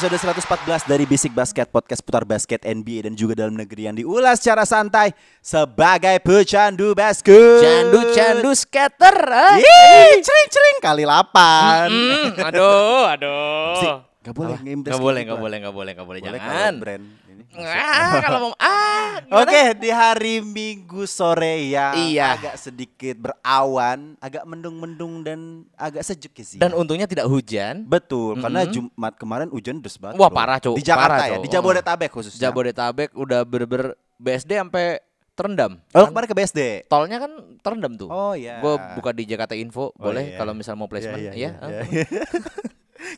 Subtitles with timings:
[0.00, 4.40] Episode 114 dari Bisik Basket Podcast putar basket NBA dan juga dalam negeri yang diulas
[4.40, 5.12] secara santai
[5.44, 7.60] sebagai pecandu basket.
[7.60, 9.12] Candu-candu skater.
[9.28, 9.60] ah.
[9.60, 11.92] Ih, cering-cering kali 8.
[11.92, 14.00] Hmm, aduh, aduh.
[14.24, 15.44] Gak boleh Nggak boleh, gitu, nggak Pak.
[15.44, 16.20] boleh, nggak boleh, nggak boleh.
[16.24, 16.72] Boleh Jangan.
[16.80, 17.04] brand.
[17.52, 19.18] Ah, kalau mau ah.
[19.42, 22.38] Oke, di hari Minggu sore yang Iya.
[22.38, 25.40] agak sedikit berawan, agak mendung-mendung dan
[25.74, 26.58] agak sejuk ya sih.
[26.58, 27.82] Dan untungnya tidak hujan.
[27.84, 30.16] Betul, karena Jumat kemarin hujan deras banget.
[30.16, 30.78] Wah, parah, Cuk.
[30.78, 32.38] Di Jakarta Parah, ya, di Jabodetabek khususnya.
[32.40, 35.02] Jabodetabek udah bener-bener BSD sampai
[35.34, 35.80] terendam.
[35.90, 36.60] Oh, kemarin ke BSD.
[36.86, 38.12] Tolnya kan terendam tuh.
[38.12, 38.60] Oh iya.
[38.60, 40.38] Gue buka di Jakarta Info, Oh, boleh iya.
[40.38, 41.34] kalau misal mau placement, Iya, ya.
[41.34, 41.50] iya,
[41.82, 42.04] iya.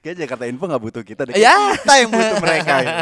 [0.03, 1.39] Kayaknya Jakarta Info gak butuh kita deh.
[1.39, 1.55] Ya.
[1.79, 2.75] Kita yang butuh mereka.
[2.83, 2.93] ya.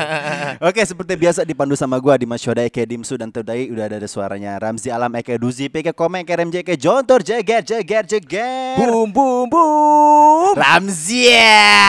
[0.61, 4.61] Oke, seperti biasa dipandu sama gua di Masyoda Eke Dimsu dan Todai udah ada, suaranya
[4.61, 8.77] Ramzi Alam Eke Duzi Eke Komeng Eke RMJ Eke Jontor Jeger Jeger Jeger.
[8.77, 10.53] Boom, boom, boom.
[10.53, 11.81] Ramzi ya.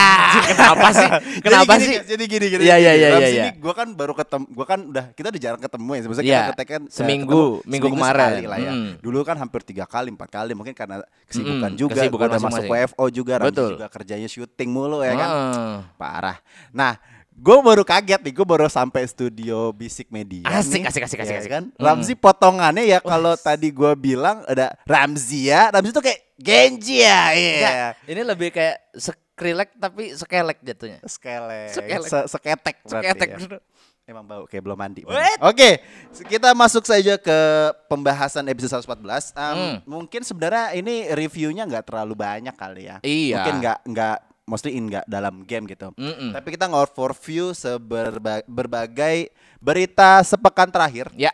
[0.48, 1.08] Kenapa sih?
[1.40, 1.92] Kenapa jadi sih?
[1.92, 2.62] Gini, jadi gini gini.
[2.64, 2.96] Iya, iya, gini.
[2.96, 5.90] iya, Ramzi iya, ini gua kan baru ketemu, gua kan udah kita udah jarang ketemu
[5.92, 6.00] ya.
[6.02, 8.24] Sebenarnya Iya, kita ketek kan eh, seminggu, ketemu minggu seminggu kemarin.
[8.32, 8.72] sekali lah ya.
[8.72, 8.90] Mm.
[8.98, 11.92] Dulu kan hampir tiga kali, empat kali mungkin karena kesibukan Mm, juga.
[12.00, 12.64] kesibukan udah masuk.
[12.64, 13.70] WFO juga, Ramzi Betul.
[13.76, 15.28] juga kerjanya syuting mulu ya kan.
[15.28, 15.76] Ah.
[15.94, 16.36] Parah.
[16.70, 16.96] Nah,
[17.32, 20.46] gue baru kaget nih, gue baru sampai studio Bisik Media.
[20.46, 21.50] Asik, nih, asik, asik, asik, ya asik.
[21.50, 21.64] Kan?
[21.70, 21.80] Hmm.
[21.80, 27.30] Ramzi potongannya ya kalau tadi gue bilang ada Ramzi ya, Ramzi tuh kayak Genji ya,
[27.32, 27.94] iya.
[28.02, 30.98] Ini lebih kayak skrilek tapi sekelek jatuhnya.
[31.04, 32.10] Sekele, Sekelek.
[32.10, 33.28] Se- seketek berarti Seketek.
[33.30, 33.58] ya.
[34.02, 35.06] Emang bau kayak belum mandi.
[35.38, 35.78] Oke,
[36.26, 37.38] kita masuk saja ke
[37.86, 39.30] pembahasan episode 114.
[39.30, 39.76] Um, Hmm.
[39.86, 42.98] Mungkin sebenarnya ini reviewnya nggak terlalu banyak kali ya.
[43.00, 43.38] Iya.
[43.38, 45.94] Mungkin nggak nggak mostly nggak dalam game gitu.
[45.94, 46.32] Mm-mm.
[46.32, 51.30] Tapi kita nge-overview seberba- berbagai berita sepekan terakhir Ya,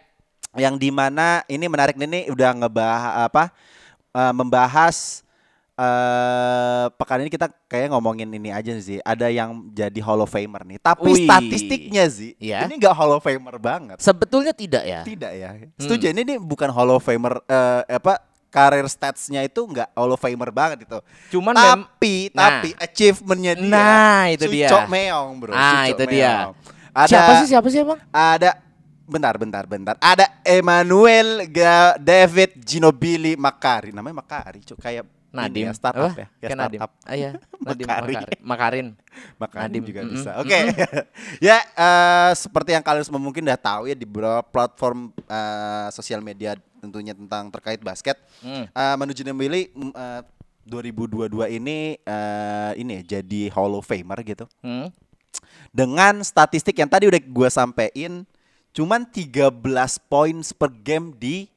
[0.55, 3.45] yang di mana ini menarik nih nih udah ngebahas apa
[4.11, 5.25] eh, membahas
[5.79, 10.67] eh pekan ini kita kayak ngomongin ini aja sih ada yang jadi Hall of Famer
[10.67, 11.23] nih tapi Wih.
[11.23, 12.67] statistiknya sih Iya.
[12.67, 15.01] ini nggak Hall of Famer banget sebetulnya tidak ya.
[15.07, 15.49] tidak ya
[15.79, 20.19] setuju ini nih bukan Hall of Famer eh, apa karir statsnya itu nggak Hall of
[20.19, 20.99] Famer banget itu
[21.31, 22.59] Cuman mem- tapi Nah.
[22.59, 24.67] tapi achievementnya dia Nah, itu dia.
[24.67, 26.33] Sucok Meong bro Ah, itu dia.
[26.43, 26.55] Meong.
[26.91, 27.99] ada siapa sih siapa sih emang?
[28.09, 28.51] ada
[29.05, 31.45] bentar bentar bentar ada Emmanuel
[31.99, 35.65] David Ginobili Makari namanya Makari cuk kayak ini Nadim.
[35.65, 36.13] ya, startup Apa?
[36.15, 36.79] ya kayak Kayak Nadim.
[36.79, 37.31] startup Ah, iya.
[37.67, 38.13] Nadim Makari.
[38.13, 38.37] Makari.
[38.41, 38.87] Makarin.
[39.37, 40.59] Makari Nadim, juga mm-mm, bisa oke
[41.43, 46.21] ya eh, seperti yang kalian semua mungkin udah tahu ya di beberapa platform eh, sosial
[46.21, 48.65] media tentunya tentang terkait basket Hmm.
[48.67, 50.21] Eh, Manu Ginobili eh,
[50.65, 54.89] 2022 ini eh, ini ya, jadi Hall of Famer gitu Hmm.
[55.71, 58.25] dengan statistik yang tadi udah gue sampein
[58.71, 59.51] cuman 13
[60.07, 61.49] points per game di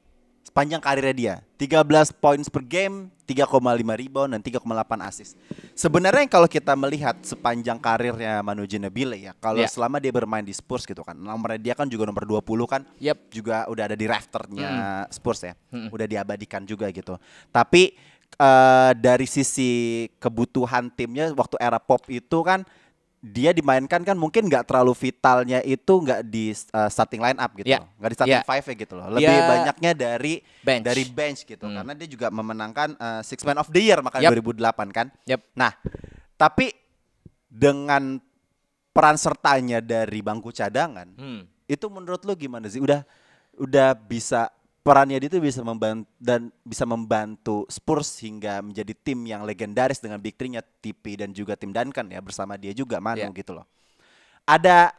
[0.52, 3.48] sepanjang karirnya dia 13 points per game 3,5
[3.88, 4.68] rebound dan 3,8
[5.00, 5.40] assist
[5.72, 9.72] sebenarnya kalau kita melihat sepanjang karirnya Manu Ginobili ya kalau Ya.
[9.72, 13.32] selama dia bermain di Spurs gitu kan nomornya dia kan juga nomor 20 kan Yap.
[13.32, 14.72] juga udah ada di rafternya
[15.08, 15.88] Spurs ya Mm-mm.
[15.88, 17.16] udah diabadikan juga gitu
[17.48, 17.96] tapi
[18.36, 19.72] eh, dari sisi
[20.20, 22.68] kebutuhan timnya waktu era pop itu kan
[23.22, 27.70] dia dimainkan kan mungkin nggak terlalu vitalnya itu nggak di uh, starting line up gitu
[27.70, 27.86] Ya.
[27.86, 28.50] nggak di starting Ya.
[28.50, 30.84] five ya gitu loh lebih Dia banyaknya dari bench.
[30.84, 31.78] dari bench gitu Hmm.
[31.78, 34.42] karena dia juga memenangkan uh, six man of the year makanya Yap.
[34.42, 35.42] 2008 kan Yap.
[35.54, 35.70] nah
[36.36, 36.74] tapi
[37.46, 38.18] dengan
[38.90, 41.46] peran sertanya dari bangku cadangan Hmm.
[41.64, 43.06] itu menurut lu gimana sih udah
[43.54, 44.50] udah bisa
[44.82, 50.18] perannya dia itu bisa membantu dan bisa membantu Spurs hingga menjadi tim yang legendaris dengan
[50.18, 53.30] big three-nya TP dan juga tim Duncan ya bersama dia juga Manu Ya.
[53.32, 53.66] gitu loh.
[54.44, 54.90] Ada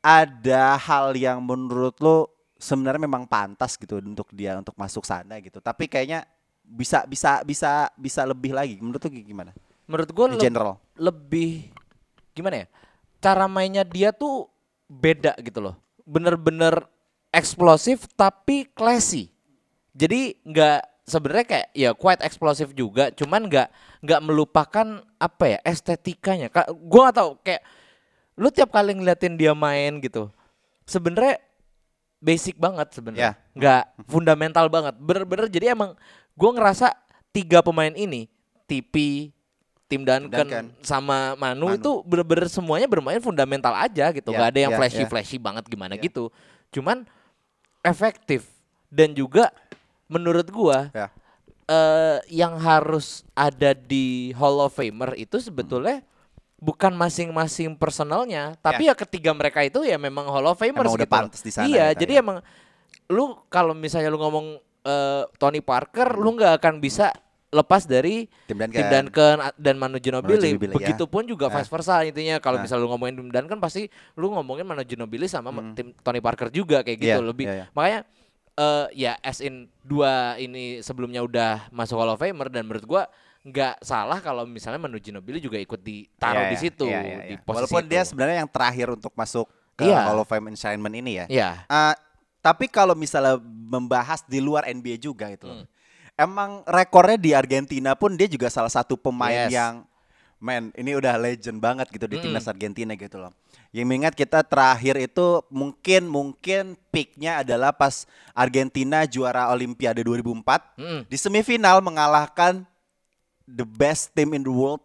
[0.00, 5.58] ada hal yang menurut lu sebenarnya memang pantas gitu untuk dia untuk masuk sana gitu.
[5.58, 6.22] Tapi kayaknya
[6.62, 8.78] bisa bisa bisa bisa lebih lagi.
[8.78, 9.50] Menurut lu gimana?
[9.86, 10.78] Menurut gue In general.
[10.94, 11.70] lebih
[12.30, 12.66] gimana ya?
[13.18, 14.46] Cara mainnya dia tuh
[14.86, 15.74] beda gitu loh.
[16.06, 16.86] Bener-bener
[17.36, 19.28] eksplosif tapi classy.
[19.92, 23.68] Jadi nggak sebenarnya kayak ya quite eksplosif juga, cuman nggak
[24.02, 24.86] nggak melupakan
[25.16, 26.48] apa ya estetikanya.
[26.48, 27.62] Ka- Gua nggak tahu kayak
[28.36, 30.28] lu tiap kali ngeliatin dia main gitu.
[30.84, 31.40] Sebenarnya
[32.18, 33.32] basic banget sebenarnya.
[33.36, 33.52] Ya.
[33.52, 34.94] Nggak fundamental banget.
[34.96, 35.96] Bener-bener jadi emang
[36.36, 36.92] gue ngerasa
[37.32, 38.28] tiga pemain ini,
[38.68, 39.32] Tipi,
[39.88, 40.64] Tim Duncan, Duncan.
[40.84, 41.76] sama Manu, Manu.
[41.78, 44.32] itu bener-bener semuanya bermain fundamental aja gitu.
[44.32, 46.02] Ya, Nggak ada yang ya, flashy-flashy banget gimana Ya.
[46.04, 46.28] gitu.
[46.68, 47.08] Cuman
[47.86, 48.50] efektif
[48.90, 49.54] dan juga
[50.06, 51.08] menurut gua Ya.
[51.66, 56.02] eh yang harus ada di Hall of Famer itu sebetulnya
[56.56, 58.94] bukan masing-masing personalnya, tapi ya.
[58.96, 61.16] ketiga mereka itu ya memang Hall of Famers Emang udah gitu.
[61.18, 62.22] pantas di sana Iya, jadi ya.
[62.22, 62.38] emang
[63.06, 67.10] lu kalau misalnya lu ngomong eh, Tony Parker, lu nggak akan bisa
[67.56, 68.76] lepas dari Tim Duncan.
[68.76, 70.52] Tim Duncan dan Manu Ginobili.
[70.52, 70.76] Ginobili, ya.
[70.76, 71.56] Begitupun juga Ah.
[71.56, 72.36] vice versa intinya.
[72.36, 72.62] Kalau Ah.
[72.62, 76.80] misalnya lu ngomongin Tim Duncan pasti lu ngomongin Manu Ginobili sama tim Tony Parker juga
[76.80, 77.24] kayak gitu Hmm.
[77.24, 77.44] Iya, lebih.
[77.44, 77.66] iya, iya.
[77.72, 78.00] Makanya
[78.54, 83.02] eh ya as in dua ini sebelumnya udah masuk Hall of Famer dan menurut gua
[83.42, 87.32] nggak salah kalau misalnya Manu Ginobili juga ikut ditaruh Iya, di situ iya, iya, di
[87.32, 87.38] iya.
[87.38, 88.08] posisi Walaupun dia itu.
[88.10, 90.02] sebenarnya yang terakhir untuk masuk ke Iya.
[90.02, 91.26] Hall of Fame Enshrinement ini ya.
[91.28, 91.50] Iya.
[91.64, 91.94] Eh,
[92.40, 95.62] tapi kalau misalnya membahas di luar NBA juga gitu Hmm.
[96.16, 99.52] Emang rekornya di Argentina pun dia juga salah satu pemain Yes.
[99.52, 99.74] yang
[100.36, 103.32] man ini udah legend banget gitu di timnas Argentina gitu loh.
[103.68, 111.00] Yang mengingat kita terakhir itu mungkin mungkin peaknya adalah pas Argentina juara Olimpiade 2004 Mm-mm.
[111.04, 112.64] di semifinal mengalahkan
[113.44, 114.80] the best team in the world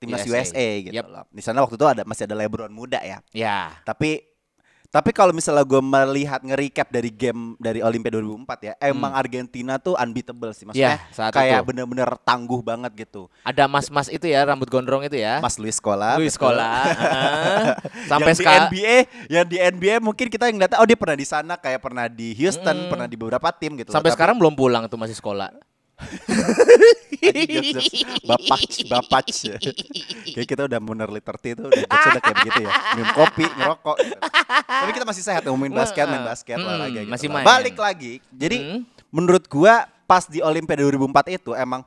[0.00, 0.48] timnas USA.
[0.48, 1.06] USA, gitu Yep.
[1.12, 1.24] loh.
[1.28, 3.20] Di sana waktu itu ada masih ada LeBron muda ya.
[3.36, 3.76] Ya.
[3.84, 4.24] Tapi
[4.90, 9.94] tapi kalau misalnya gue melihat nge-recap dari game dari Olimpiade 2004 ya, emang Argentina tuh
[9.94, 10.66] unbeatable sih.
[10.66, 11.06] Maksudnya Hmm.
[11.06, 13.30] Ya, saat kayak bener-bener tangguh banget gitu.
[13.46, 15.38] Ada mas-mas itu ya rambut gondrong itu ya.
[15.38, 16.18] Mas Luis Scola.
[16.18, 16.90] Luis sekolah.
[18.10, 18.96] Sampai yang di NBA,
[19.30, 22.90] yang di NBA mungkin kita ngeliat oh dia pernah di sana kayak pernah di Houston,
[22.90, 23.90] pernah di beberapa tim gitu.
[23.90, 23.94] loh.
[23.94, 25.54] sampai Tapi- sekarang belum pulang tuh masih sekolah.
[28.22, 29.22] Bapak bapak
[30.30, 33.96] kayak kita udah bener literty tuh udah jokes udah kayak begitu ya minum kopi ngerokok
[33.98, 34.16] gitu.
[34.64, 37.44] tapi kita masih sehat ngomongin basket main basket Hmm, olahraga gitu masih main.
[37.44, 38.80] balik lagi jadi Hmm.
[39.10, 41.84] menurut gua pas di Olimpiade 2004 itu emang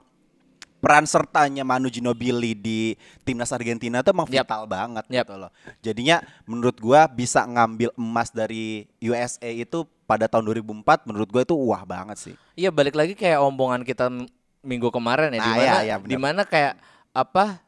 [0.84, 5.24] peran sertanya Manu Ginobili di timnas Argentina tuh emang vital banget Yap.
[5.24, 5.52] gitu loh.
[5.80, 11.56] Jadinya menurut gua bisa ngambil emas dari USA itu pada tahun 2004 menurut gua itu
[11.56, 12.36] wah banget sih.
[12.60, 14.12] Iya balik lagi kayak omongan kita
[14.60, 16.76] minggu kemarin ya Nah, di mana iya, di mana kayak
[17.16, 17.64] apa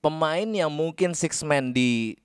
[0.00, 2.16] pemain yang mungkin six man di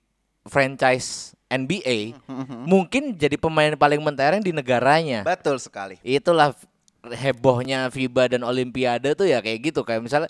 [0.48, 2.64] franchise NBA Hmm.
[2.64, 5.20] mungkin jadi pemain paling mentereng di negaranya.
[5.26, 5.98] Betul sekali.
[6.00, 6.56] Itulah
[7.02, 10.28] hebohnya FIBA dan Olimpiade tuh ya kayak gitu kayak misalnya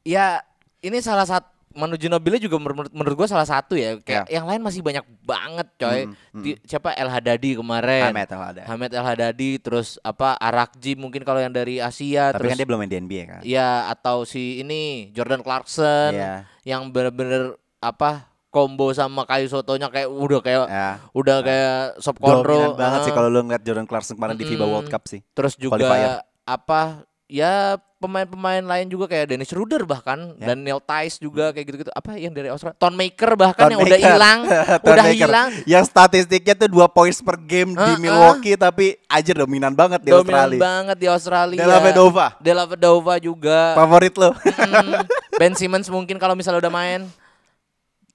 [0.00, 0.40] ya
[0.80, 4.40] ini salah satu Manu Ginobili juga menurut, menurut gue salah satu ya kayak Ya.
[4.40, 6.42] yang lain masih banyak banget coy Hmm, hmm.
[6.42, 8.66] Di- siapa El Hadadi kemarin Ahmed El Hadadi.
[8.66, 12.66] Hamed El Hadadi terus apa Arakji mungkin kalau yang dari Asia Tapi terus kan dia
[12.66, 13.40] belum main di NBA kan.
[13.42, 16.42] ya atau si ini Jordan Clarkson Iya.
[16.66, 20.90] yang bener-bener apa combo sama kayu sotonya kayak udah kayak Ya.
[21.10, 23.14] udah kayak sop Dominan control banget sih eh.
[23.14, 24.66] kalau lu ngeliat Jordan Clarkson kemarin di FIBA.
[24.66, 25.22] World Cup sih.
[25.30, 26.18] terus juga Qualifier.
[26.44, 26.82] apa
[27.24, 27.54] ya
[27.96, 30.50] pemain-pemain lain juga kayak Dennis Schroeder bahkan Ya.
[30.50, 33.80] dan Neil Tice juga kayak gitu-gitu apa yang dari Australia Ton Maker bahkan Ton yang
[33.80, 34.10] udah Maker.
[34.10, 34.38] hilang
[34.82, 37.98] Ton udah hilang Yang statistiknya tuh 2 points per game di Eh, eh.
[38.00, 40.58] Milwaukee tapi aja dominan banget di dominan Australia.
[40.58, 42.26] banget di Australia Della Vedova.
[42.40, 44.32] Della Vedova juga Favorit lo.
[44.34, 44.90] Mm,
[45.36, 47.04] Ben Simmons mungkin kalau misalnya udah main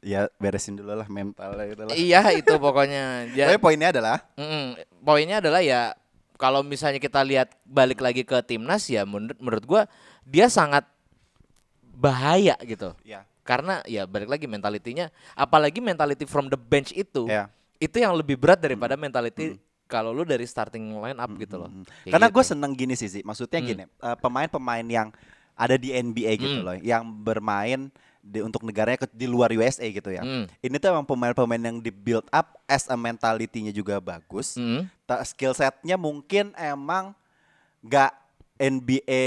[0.06, 1.96] ya beresin dulu lah mentalnya gitu lah.
[1.98, 4.78] iya itu pokoknya ya, Tapi poinnya adalah Mm-mm.
[5.02, 5.98] poinnya adalah ya
[6.38, 9.82] kalau misalnya kita lihat balik lagi ke timnas ya menurut menurut gua
[10.22, 10.86] dia sangat
[11.96, 17.48] bahaya gitu ya karena ya balik lagi mentalitinya apalagi mentality from the bench itu ya
[17.76, 21.86] itu yang lebih berat daripada mentality kalau lu dari starting line up gitu loh Mm.
[21.86, 22.36] Kayak Karena gitu.
[22.36, 23.22] gue seneng gini sih, sih.
[23.22, 23.68] maksudnya Hmm.
[23.68, 25.08] gini, eh, pemain-pemain yang
[25.54, 26.66] ada di NBA gitu Hmm.
[26.66, 27.94] loh, yang bermain
[28.26, 30.20] di, untuk negaranya ke- di luar USA gitu ya.
[30.20, 30.50] Hmm.
[30.58, 34.58] Ini tuh emang pemain-pemain yang di build up as a mentality-nya juga bagus.
[34.58, 34.90] Mm.
[35.24, 37.14] Skill setnya mungkin emang
[37.80, 38.10] nggak
[38.56, 39.24] NBA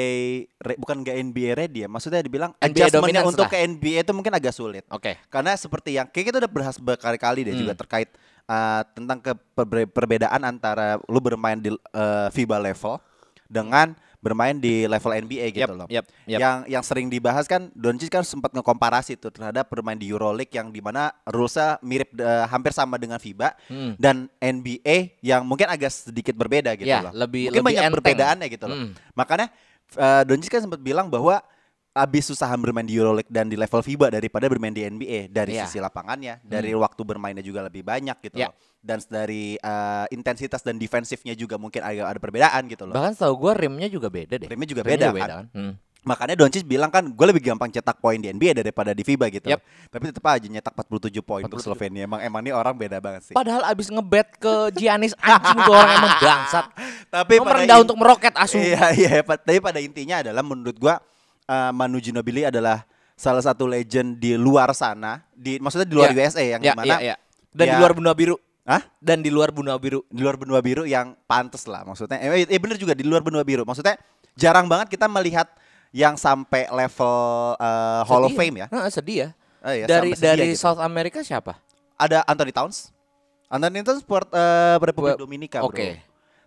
[0.59, 1.89] re- bukan nggak NBA ready ya.
[1.89, 3.53] Maksudnya dibilang NBA adjustmentnya dominance untuk lah.
[3.53, 4.85] ke NBA itu mungkin agak sulit.
[4.89, 7.63] oke Karena seperti yang kayak kita udah bahas berkali-kali deh Hmm.
[7.63, 8.09] juga terkait
[8.45, 12.97] uh, tentang ke perbe- perbedaan antara lu bermain di uh, FIBA level
[13.47, 15.87] dengan bermain di level NBA gitu Yap, loh.
[15.87, 16.39] yap, yap.
[16.39, 20.69] Yang yang sering dibahas kan Doncic kan sempat ngekomparasi tuh terhadap bermain di EuroLeague yang
[20.69, 23.95] di mana rulesnya mirip uh, hampir sama dengan FIBA Hmm.
[23.95, 27.15] dan NBA yang mungkin agak sedikit berbeda gitu Ya, loh.
[27.15, 27.95] lebih- mungkin lebih banyak enteng.
[27.95, 28.77] perbedaannya gitu loh.
[28.77, 28.91] Hmm.
[29.15, 29.47] Makanya
[29.95, 31.39] uh, Doncic kan sempat bilang bahwa
[31.99, 35.67] abis usaha bermain di EuroLeague dan di level FIBA daripada bermain di NBA dari Iya.
[35.67, 38.49] sisi lapangannya, dari waktu bermainnya juga lebih banyak gitu Iya.
[38.49, 38.55] loh.
[38.79, 42.95] Dan dari uh, intensitas dan defensifnya juga mungkin agak ada perbedaan gitu loh.
[42.95, 45.29] bahkan setahu gua rimnya juga beda deh Rimnya juga Rimnya beda kan.
[45.29, 45.47] kan?
[45.53, 45.75] Hmm.
[45.99, 49.51] Makanya Doncic bilang kan gue lebih gampang cetak poin di NBA daripada di FIBA gitu.
[49.51, 49.61] Yap.
[49.91, 52.07] Tapi tetap aja nyetak 47 poin untuk Slovenia.
[52.07, 53.35] Emang emang ini orang beda banget sih.
[53.35, 56.65] Padahal abis ngebet ke Giannis anjing tuh orang emang bangsat.
[57.13, 58.57] Tapi pada merendah in- untuk meroket asu.
[58.57, 61.03] Iya iya, tapi pada intinya adalah menurut gua
[61.49, 62.85] uh, Manu Ginobili adalah
[63.19, 66.29] salah satu legend di luar sana, di maksudnya di luar Iya.
[66.29, 67.17] USA yang Ya, di mana iya, iya.
[67.51, 68.37] Dan di ya- luar benua biru.
[68.63, 68.85] Hah?
[69.01, 70.05] Dan di luar benua biru.
[70.07, 72.21] di luar benua biru yang pantas lah maksudnya.
[72.21, 73.65] Eh, eh bener juga di luar benua biru.
[73.65, 73.97] Maksudnya
[74.37, 75.49] jarang banget kita melihat
[75.89, 77.17] yang sampai level
[77.57, 78.67] uh, Hall of Sedih Fame ya.
[78.69, 79.29] Heeh, sedih ya.
[79.59, 80.61] Oh iya, dari dari gitu.
[80.61, 81.57] South America siapa?
[81.97, 82.93] Ada Anthony Towns.
[83.49, 85.73] Anthony Towns sport uh, Republik Dominika, Bro.
[85.73, 85.99] Oke.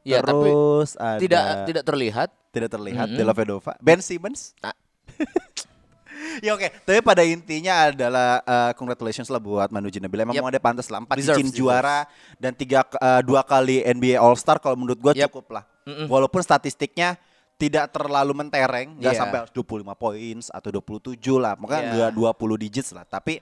[0.01, 2.29] Ya, tapi Terus ada tidak tidak terlihat.
[2.51, 3.17] tidak terlihat Mm-mm.
[3.17, 4.53] Della Vedova, Ben Simmons.
[4.61, 4.77] Ah.
[6.45, 10.21] ya oke, tapi pada intinya adalah uh, congratulations lah buat Manu Ginobili.
[10.21, 10.47] Memang Yep.
[10.47, 11.59] ada pantas lah empat Deserves, cincin deserves.
[11.59, 11.99] juara
[12.37, 15.27] dan tiga uh, dua kali NBA All Star kalau menurut gua Yep.
[15.27, 15.63] cukup lah.
[15.83, 16.05] Mm-mm.
[16.07, 17.17] Walaupun statistiknya
[17.57, 19.21] tidak terlalu mentereng, nggak Iya.
[19.21, 21.89] sampai 25 poin atau 27 lah, Iya.
[21.93, 23.05] nggak 20 digits lah.
[23.05, 23.37] Tapi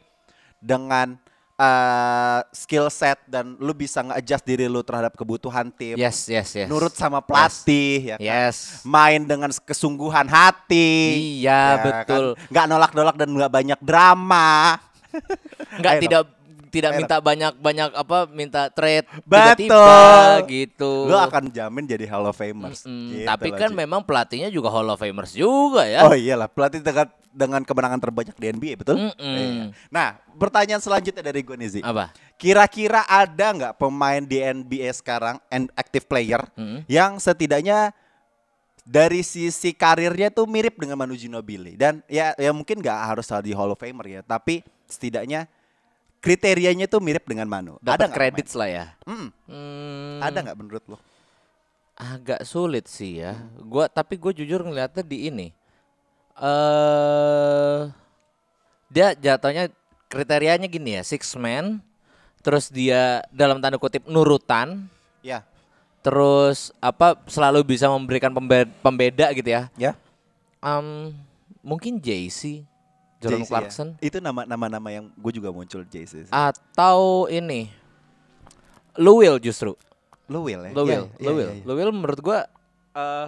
[0.60, 1.16] dengan
[1.60, 6.68] uh, skill set dan lu bisa nge-adjust diri lu terhadap kebutuhan tim, Yes, yes, yes.
[6.72, 8.24] nurut sama pelatih, ya kan?
[8.24, 8.82] Yes.
[8.88, 11.20] main dengan kesungguhan hati.
[11.44, 12.26] Iya, ya betul.
[12.40, 12.48] kan?
[12.50, 14.80] Nggak nolak-nolak dan nggak banyak drama.
[15.84, 16.24] Ayo tidak
[16.70, 19.68] tidak minta banyak-banyak apa minta trade Betul.
[19.68, 19.98] tiba-tiba
[20.48, 20.92] gitu.
[21.10, 22.86] Lu akan jamin jadi Hall of Famers.
[22.86, 23.78] Mm, Gitu tapi kan Ci.
[23.78, 26.06] memang pelatihnya juga Hall of Famers juga ya.
[26.06, 28.98] Oh iyalah, pelatih dengan dengan kemenangan terbanyak di NBA, betul?
[28.98, 29.14] Mm-mm.
[29.22, 29.66] Iya.
[29.94, 31.82] Nah, pertanyaan selanjutnya dari gue nih, Zi.
[31.86, 32.10] Apa?
[32.42, 36.90] Kira-kira ada nggak pemain di NBA sekarang and active player Mm.
[36.90, 37.94] yang setidaknya
[38.82, 43.54] dari sisi karirnya tuh mirip dengan Manu Ginobili dan ya ya mungkin nggak harus di
[43.54, 45.46] Hall of Famer ya, tapi setidaknya
[46.20, 47.80] kriterianya tuh mirip dengan Manu.
[47.80, 48.86] Dapat nggak kredit lah ya.
[49.04, 50.98] Mm, Hmm, Ada nggak menurut lo?
[51.96, 53.36] agak sulit sih ya.
[53.60, 55.48] Gua tapi gue jujur ngeliatnya di ini.
[56.40, 57.80] Eh
[58.88, 59.68] dia jatuhnya
[60.08, 61.84] kriterianya gini ya, six man.
[62.40, 64.88] Terus dia dalam tanda kutip nurutan,
[65.20, 65.44] Ya,
[66.00, 69.68] terus apa selalu bisa memberikan pembe- pembeda gitu ya.
[69.76, 69.92] ya.
[70.58, 71.12] Em,
[71.60, 72.64] mungkin JC,
[73.20, 73.52] Jordan JC ya.
[73.52, 75.84] Clarkson Itu nama-nama yang gue juga muncul
[76.24, 76.32] sih.
[76.32, 77.68] atau ini
[78.96, 79.76] Lowell justru.
[80.28, 80.72] Lowell ya.
[80.72, 81.66] Lowell, Iya, iya, Lowell, iya, iya.
[81.66, 82.40] Lowell menurut gua
[82.92, 83.28] eh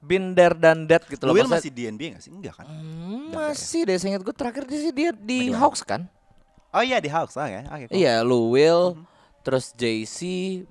[0.00, 1.36] been there dan that gitu loh.
[1.36, 2.32] Maksudnya- masih di NBA nggak sih?
[2.32, 2.66] Enggak kan?
[2.66, 5.52] Hmm, masih deh, seingat gue terakhir dia sih dia di?
[5.52, 6.08] Hawks kan?
[6.70, 7.66] Oh iya di Hawks, ya.
[7.66, 7.96] Oke, cool.
[7.98, 9.04] Iya, Lowell, Mhm.
[9.42, 10.18] terus JC,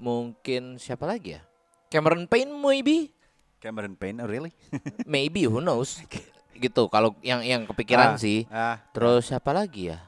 [0.01, 1.41] mungkin siapa lagi ya?
[1.89, 3.11] Cameron Payne maybe,
[3.59, 4.55] Cameron Payne, oh, really?
[5.05, 5.99] maybe who knows?
[6.55, 8.47] gitu kalau yang yang kepikiran Ah, sih.
[8.49, 9.99] Ah, Terus siapa lagi ya?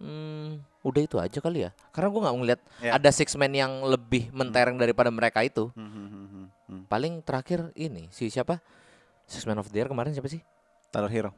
[0.00, 1.70] Hmm, udah itu aja kali ya.
[1.90, 2.96] Karena gue nggak ngeliat Ya.
[2.96, 5.68] ada six man yang lebih mentereng daripada mereka itu.
[5.76, 6.80] Hmm, hmm, hmm, hmm, hmm.
[6.88, 8.58] Paling terakhir ini si siapa?
[9.28, 10.40] Six man of the year kemarin siapa sih?
[10.88, 11.30] Tyler Hero.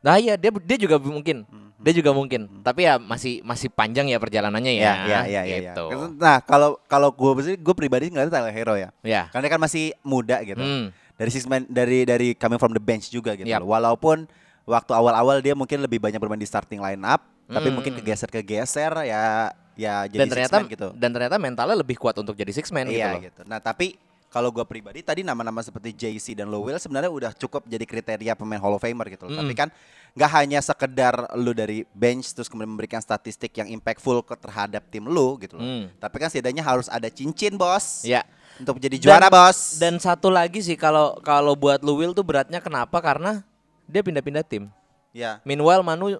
[0.00, 1.48] Nah iya dia dia juga mungkin,
[1.80, 2.60] dia juga mungkin.
[2.60, 4.84] Tapi ya masih masih panjang ya perjalanannya ya.
[4.84, 5.56] Ya, ya, ya, ya, ya.
[5.72, 5.84] Gitu.
[6.14, 8.92] Nah, kalau kalau gue gue pribadi ngeliatnya Tyler Hero ya.
[9.00, 9.32] Ya.
[9.32, 10.60] Karena dia kan masih muda gitu.
[10.60, 10.92] Hmm.
[11.14, 13.46] Dari sisi main- dari dari coming from the bench juga gitu.
[13.46, 13.60] Yap.
[13.60, 13.70] loh.
[13.70, 14.26] Walaupun
[14.64, 17.76] waktu awal-awal dia mungkin lebih banyak bermain di starting line up, tapi Hmm.
[17.76, 20.88] mungkin kegeser-kegeser ya ya jadi Dan six ternyata man gitu.
[20.92, 23.22] dan ternyata mentalnya lebih kuat untuk jadi six man gitu Iya loh.
[23.22, 23.42] gitu.
[23.44, 27.82] Nah, tapi kalau gue pribadi tadi nama-nama seperti JC dan Lowell sebenarnya udah cukup jadi
[27.82, 29.34] kriteria pemain Hall of Famer gitu loh.
[29.34, 29.40] Mm.
[29.40, 29.68] Tapi kan
[30.12, 35.04] nggak hanya sekedar lu dari bench terus kemudian memberikan statistik yang impactful ke terhadap tim
[35.04, 35.62] lu gitu loh.
[35.62, 35.86] Hmm.
[35.96, 38.02] Tapi kan setidaknya harus ada cincin, Bos.
[38.02, 38.22] Ya.
[38.56, 39.58] Untuk menjadi juara, Dan- Bos.
[39.76, 42.98] Dan satu lagi sih kalau kalau buat Lowell tuh beratnya kenapa?
[42.98, 43.42] Karena
[43.84, 44.70] dia pindah-pindah tim.
[45.10, 46.18] ya, Meanwhile Manu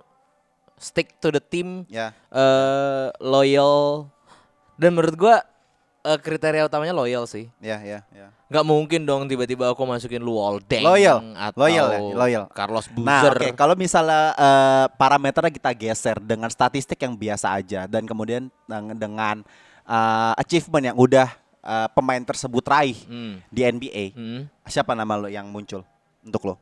[0.76, 2.10] stick to the team, ya.
[2.28, 4.06] eh loyal.
[4.74, 5.36] Dan menurut gua
[6.00, 7.46] eh, kriteria utamanya loyal sih.
[7.58, 8.28] Ya, ya, ya.
[8.46, 11.18] Nggak mungkin dong tiba-tiba aku masukin Luol Deng Loyal.
[11.32, 12.44] atau Loyal ya, loyal.
[12.50, 13.34] Carlos Nah, Boozer.
[13.34, 18.94] oke, kalau misalnya eh, parameternya kita geser dengan statistik yang biasa aja dan kemudian deng-
[18.94, 19.42] dengan
[19.84, 21.30] eh, achievement yang udah
[21.64, 23.40] eh, pemain tersebut raih Hmm.
[23.48, 24.40] di NBA, Hmm.
[24.64, 25.80] siapa nama lo yang muncul
[26.20, 26.54] untuk lo?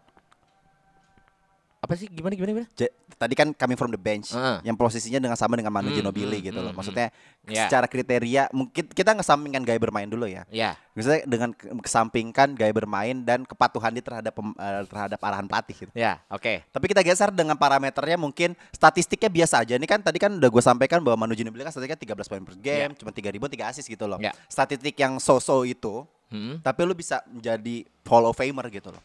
[1.83, 2.69] Apa sih gimana gimana gimana?
[2.73, 4.63] J- tadi kan coming from the bench Heeh.
[4.63, 6.71] yang posisinya dengan sama dengan Manu Hmm, Ginobili hmm, gitu loh.
[6.71, 7.11] hmm, Maksudnya
[7.45, 7.67] Ya.
[7.67, 10.47] secara kriteria mungkin kita ngesampingkan gaya bermain dulu ya.
[10.49, 10.79] Ya.
[10.95, 15.91] Misalnya dengan ke- kesampingkan gaya bermain dan kepatuhan dia terhadap eh, terhadap arahan pelatih gitu.
[15.93, 16.63] Ya, oke.
[16.65, 19.75] Tapi kita geser dengan parameternya mungkin statistiknya biasa aja.
[19.75, 22.55] Ini kan tadi kan udah gue sampaikan bahwa Manu Ginobili kan statistiknya 13 poin per
[22.57, 24.23] game, cuma 3 ribu 3 assist gitu loh.
[24.23, 24.31] Ya.
[24.47, 26.63] Statistik yang so-so itu, Hmm.
[26.63, 29.03] tapi lu bisa menjadi Hall of Famer gitu loh.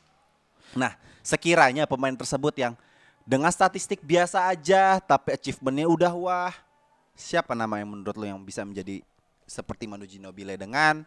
[0.75, 2.74] Nah, sekiranya pemain tersebut yang
[3.27, 6.55] dengan statistik biasa aja tapi achievementnya udah wah,
[7.12, 9.03] siapa nama yang menurut lo yang bisa menjadi
[9.43, 11.03] seperti Manu Ginobili dengan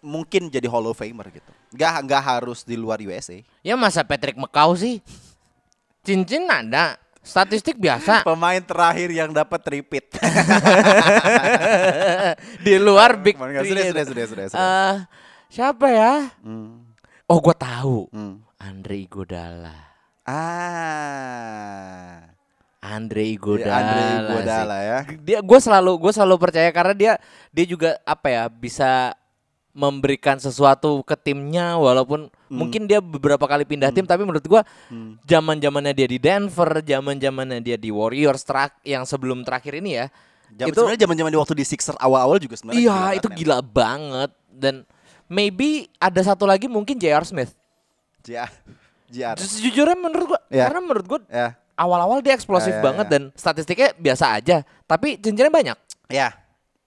[0.00, 1.52] mungkin jadi Hall of Famer gitu.
[1.72, 3.40] Nggak nggak harus di luar USA.
[3.64, 5.00] Ya masa Patrick Mekau sih?
[6.00, 8.24] Cincin ada, statistik biasa.
[8.28, 10.08] Pemain terakhir yang dapat repeat.
[12.64, 14.46] Di luar big sudah, sudah, sudah,
[15.52, 16.32] siapa ya?
[16.40, 16.89] Hmm.
[17.30, 18.10] Oh, gua tahu.
[18.10, 18.42] Hmm.
[18.58, 19.94] Andre Iguodala.
[20.26, 21.54] Ah.
[22.82, 23.78] Andre Iguodala.
[23.78, 24.18] Andre sih.
[24.18, 25.06] Iguodala ya.
[25.22, 27.12] Dia gue selalu gue selalu percaya karena dia
[27.54, 29.14] dia juga apa ya bisa
[29.70, 32.66] memberikan sesuatu ke timnya walaupun Hmm.
[32.66, 34.66] mungkin dia beberapa kali pindah tim tapi menurut gua
[35.22, 40.02] zaman zamannya dia di Denver, zaman zamannya dia di Warriors terak yang sebelum terakhir ini
[40.02, 40.10] ya.
[40.50, 43.62] Jam, itu sebenarnya zaman-zaman di waktu di Sixer awal-awal juga sebenarnya iya gila itu gila
[43.62, 44.82] banget dan
[45.30, 47.22] maybe ada satu lagi mungkin J.R.
[47.22, 47.54] Smith.
[48.20, 48.50] JR.
[49.06, 49.38] JR.
[49.38, 50.66] Sejujurnya menurut gua Ya.
[50.66, 51.54] karena menurut gua Ya.
[51.74, 53.12] awal-awal dia eksplosif Ya, ya, banget ya.
[53.16, 55.78] dan statistiknya biasa aja, tapi cincinnya banyak,
[56.10, 56.34] Ya.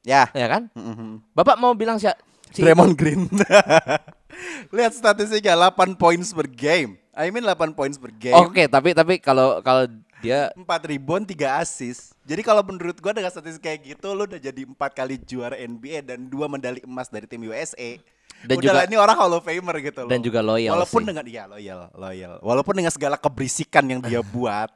[0.04, 0.28] Ya.
[0.36, 0.68] ya kan?
[0.76, 1.24] Mhm.
[1.32, 2.06] Bapak mau bilang si,
[2.52, 3.26] si Draymond Green.
[4.76, 7.00] Lihat statistiknya 8 points per game.
[7.14, 8.34] I mean 8 points per game.
[8.36, 9.86] Oke, tapi tapi kalau kalau
[10.20, 12.18] dia 4 rebound 3 assist.
[12.24, 16.02] Jadi kalau menurut gua dengan statistik kayak gitu lu udah jadi 4 kali juara NBA
[16.04, 18.00] dan 2 medali emas dari tim USA.
[18.44, 20.10] Dan udah juga- lah, ini orang Hall of Famer gitu loh.
[20.12, 21.08] Dan juga loyal Walaupun sih.
[21.08, 22.34] dengan iya loyal, loyal.
[22.44, 24.68] Walaupun dengan segala keberisikan yang dia buat.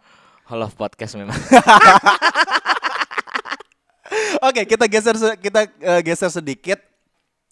[0.48, 1.36] Hall of Podcast memang.
[4.40, 6.80] Oke, kita geser se- kita eh, geser sedikit.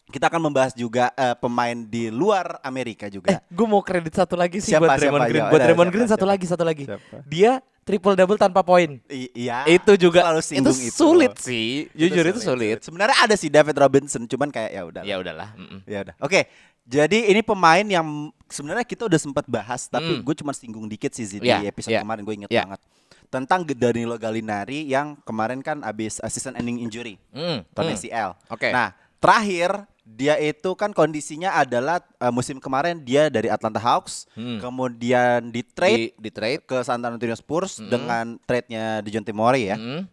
[0.06, 3.42] Kita akan membahas juga eh, pemain di luar Amerika juga.
[3.42, 5.32] gue mau kredit satu lagi sih Siapa, buat Draymond siapa?
[5.32, 5.42] Green.
[5.42, 6.32] Ayo, Buat Draymond siapa, Green satu siapa?
[6.32, 6.84] lagi, satu lagi.
[6.86, 7.18] Siapa?
[7.26, 9.02] Dia triple double tanpa poin.
[9.08, 9.66] Iya.
[9.68, 10.72] itu juga itu itu.
[10.92, 11.90] sulit sih.
[11.92, 12.82] Jujur itu sulit.
[12.82, 15.02] Sebenarnya ada sih David Robinson, cuman kayak ya udah.
[15.04, 15.50] Ya udahlah.
[15.54, 15.80] mm-mm.
[15.86, 16.16] Ya udah.
[16.20, 16.50] Oke.
[16.86, 18.06] Jadi ini pemain yang
[18.46, 20.22] sebenarnya kita udah sempat bahas, tapi Hmm.
[20.22, 22.06] gue cuma singgung dikit sih di episode ya.
[22.06, 22.62] kemarin gue inget Ya.
[22.62, 22.78] banget
[23.26, 27.98] tentang Danilo Gallinari yang kemarin kan abis uh, season ending injury, Mm, torn mm.
[27.98, 28.38] ACL.
[28.48, 28.70] Oke.
[28.70, 34.62] Nah terakhir dia itu kan kondisinya adalah uh, musim kemarin dia dari Atlanta Hawks, Hmm.
[34.62, 36.62] kemudian di trade Di, di trade.
[36.62, 39.76] ke San Antonio Spurs dengan trade-nya Dejounte Murray ya.
[39.76, 40.06] Mm,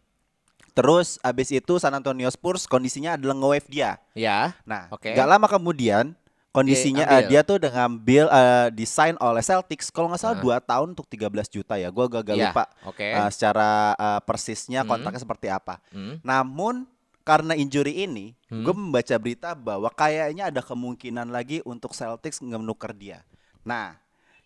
[0.72, 4.00] Terus abis itu San Antonio Spurs kondisinya adalah nge-wave dia.
[4.16, 4.56] ya.
[4.64, 5.12] Nah, Oke.
[5.12, 6.16] gak lama kemudian
[6.48, 7.28] kondisinya Dia eh, ambil.
[7.28, 11.28] dia tuh dengan ngambil eh, desain oleh Celtics kalau nggak salah dua tahun untuk 13
[11.48, 11.92] juta ya.
[11.92, 13.04] Gua agak Ya, lupa oke.
[13.04, 14.88] eh, secara eh, persisnya Hmm.
[14.88, 15.76] kontraknya seperti apa.
[15.92, 16.24] Mm.
[16.24, 16.88] Namun
[17.22, 18.62] karena injury ini, Hmm.
[18.62, 23.22] gue membaca berita bahwa kayaknya ada kemungkinan lagi untuk Celtics menukar dia.
[23.62, 23.96] Nah,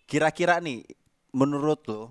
[0.04, 0.84] kira-kira nih
[1.32, 2.02] menurut lo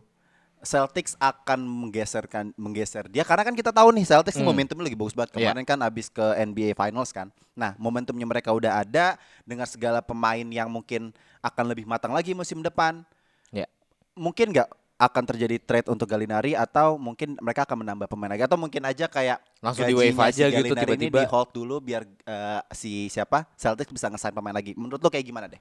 [0.59, 4.49] Celtics akan menggeserkan menggeser dia karena kan kita tahu nih Celtics Hmm.
[4.49, 5.53] momentumnya lagi bagus banget Iya.
[5.53, 7.29] kemarin kan abis ke NBA Finals kan.
[7.53, 12.65] Nah momentumnya mereka udah ada dengan segala pemain yang mungkin akan lebih matang lagi musim
[12.65, 13.05] depan.
[13.53, 13.69] Ya.
[14.17, 14.65] Mungkin nggak
[14.95, 19.11] akan terjadi trade untuk Gallinari atau mungkin mereka akan menambah pemain lagi atau mungkin aja
[19.11, 21.19] kayak Langsung di wave aja si gitu tiba-tiba.
[21.19, 24.71] di hold dulu biar eh, si siapa Celtics bisa ngesign pemain lagi.
[24.73, 25.59] Menurut lo kayak gimana deh?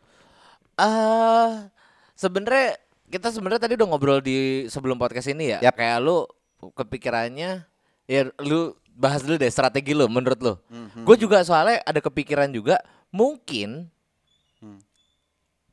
[0.78, 1.50] Eh,
[2.14, 2.78] sebenarnya
[3.10, 5.66] kita sebenarnya tadi udah ngobrol di sebelum podcast ini ya.
[5.66, 5.74] Yap.
[5.74, 6.18] Kayak lu
[6.70, 7.66] kepikirannya
[8.06, 10.54] ya lu bahas dulu deh strategi lu menurut lu.
[10.70, 11.02] Mhm.
[11.02, 12.78] Gue juga soalnya ada kepikiran juga
[13.10, 13.90] mungkin
[14.62, 14.78] Hmm.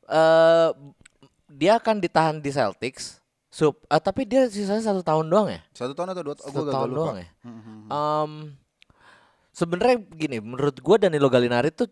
[0.04, 0.70] eh
[1.46, 3.21] dia akan ditahan di Celtics.
[3.52, 5.60] Sup, eh, tapi dia sisanya satu tahun doang ya?
[5.70, 7.28] Satu tahun atau dua Satu tahun doang ya.
[7.86, 8.32] Em,
[9.52, 11.84] Sebenarnya gini, menurut gua Danilo Gallinari tuh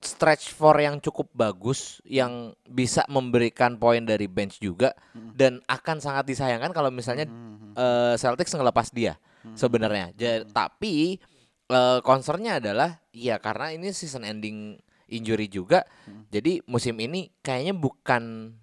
[0.00, 4.96] stretch for yang cukup bagus, yang bisa memberikan poin dari bench juga,
[5.30, 7.28] dan akan sangat disayangkan kalau misalnya
[7.72, 9.20] eh, Celtics ngelepas dia
[9.52, 10.16] sebenarnya.
[10.16, 11.20] Ja- Tapi
[11.68, 15.84] eh, concernnya adalah, ya karena ini season ending injury juga,
[16.28, 18.56] jadi musim ini kayaknya bukan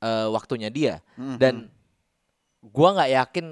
[0.00, 1.04] eh, waktunya dia,
[1.36, 1.68] dan
[2.60, 3.46] gua nggak yakin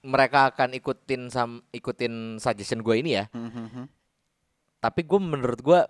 [0.00, 3.28] mereka akan ikutin sam ikutin suggestion gue ini ya.
[3.30, 3.84] Mhm.
[4.80, 5.80] Tapi gue menurut gue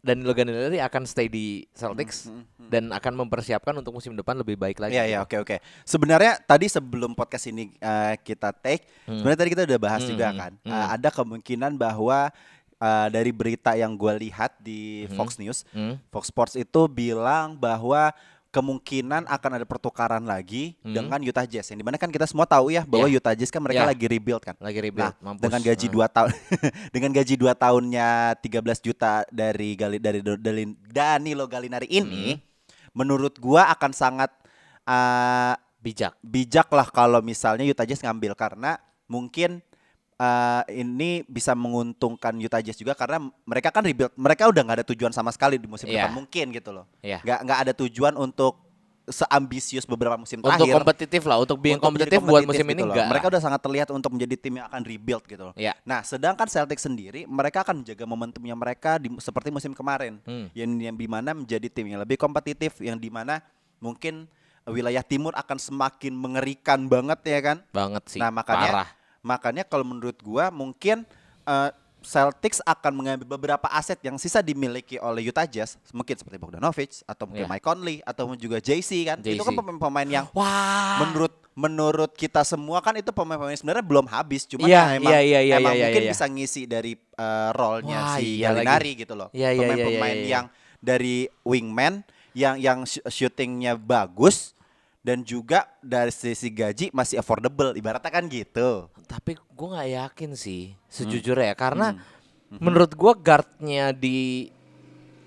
[0.00, 2.30] Danilo Gallinari akan stay di Celtics
[2.70, 4.94] dan akan mempersiapkan untuk musim depan lebih baik lagi.
[4.94, 5.26] Iya iya gitu.
[5.26, 5.56] oke oke.
[5.82, 10.26] Sebenarnya tadi sebelum podcast ini eh, kita take, sebenarnya tadi kita udah bahas Hmm, juga
[10.30, 10.52] hmm, kan.
[10.56, 10.70] hmm.
[10.70, 12.30] Eh, ada kemungkinan bahwa
[12.78, 16.00] eh, dari berita yang gue lihat di Fox News, Hmm.
[16.08, 18.14] Fox Sports itu bilang bahwa
[18.56, 20.96] kemungkinan akan ada pertukaran lagi Hmm.
[20.96, 21.68] dengan Utah Jazz.
[21.68, 23.20] Yang di mana kan kita semua tahu ya bahwa Iya.
[23.20, 23.92] Utah Jazz kan mereka Iya.
[23.92, 24.56] lagi rebuild kan.
[24.56, 25.44] Lagi rebuild, Nah, mampus.
[25.44, 25.92] dengan gaji Nah.
[25.92, 26.30] 2 tahun
[26.96, 28.08] dengan gaji 2 tahunnya
[28.40, 32.40] 13 juta dari Gali dari, dari Danilo Gallinari ini Hmm.
[32.92, 34.32] menurut gua akan sangat
[34.84, 36.16] uh, bijak.
[36.18, 39.60] bijak lah kalau misalnya Utah Jazz ngambil karena mungkin
[40.16, 44.86] uh, ini bisa menguntungkan Utah Jazz juga karena mereka kan rebuild mereka udah nggak ada
[44.88, 46.08] tujuan sama sekali di musim Iya.
[46.08, 47.20] depan mungkin gitu loh Iya.
[47.22, 48.66] nggak nggak ada tujuan untuk
[49.06, 50.82] seambisius beberapa musim Untuk terakhir.
[50.82, 52.90] kompetitif lah, untuk being untuk kompetitif buat musim ini gitu loh.
[52.90, 53.06] enggak.
[53.06, 55.54] Mereka udah sangat terlihat untuk menjadi tim yang akan rebuild gitu loh.
[55.54, 55.78] Iya.
[55.86, 60.18] Nah, sedangkan Celtics sendiri mereka akan menjaga momentumnya mereka di, seperti musim kemarin.
[60.26, 60.50] Hmm.
[60.58, 63.38] Yang yang di mana menjadi tim yang lebih kompetitif yang di mana
[63.78, 64.26] mungkin
[64.66, 67.56] wilayah timur akan semakin mengerikan banget ya kan.
[67.70, 68.18] banget sih.
[68.18, 68.88] Nah, makanya Parah.
[69.26, 71.02] Makanya kalau menurut gua mungkin
[71.42, 77.02] eh, Celtics akan mengambil beberapa aset yang sisa dimiliki oleh Utah Jazz, mungkin seperti Bogdanovic
[77.02, 77.50] atau mungkin Iya.
[77.50, 79.18] Mike Conley atau juga JC kan.
[79.18, 79.58] Itu kan JC.
[79.58, 81.02] pemain-pemain yang Wah.
[81.02, 85.20] menurut menurut kita semua kan itu pemain-pemain sebenarnya belum habis cuman Iya, ya emang iya,
[85.20, 86.10] iya, iya, emang iya, mungkin iya.
[86.14, 88.90] bisa ngisi dari eh, role-nya Wah, si iya lagi.
[88.94, 90.30] Gitu loh Iya, iya, pemain-pemain iya, iya.
[90.30, 90.46] yang
[90.78, 92.06] dari wingman
[92.38, 94.52] yang yang sh- shootingnya bagus
[95.06, 100.74] dan juga dari sisi gaji masih affordable ibaratnya kan gitu Tapi gue nggak yakin sih
[100.74, 100.82] Hmm.
[100.90, 101.94] sejujurnya karena
[102.52, 104.50] menurut gue guardnya di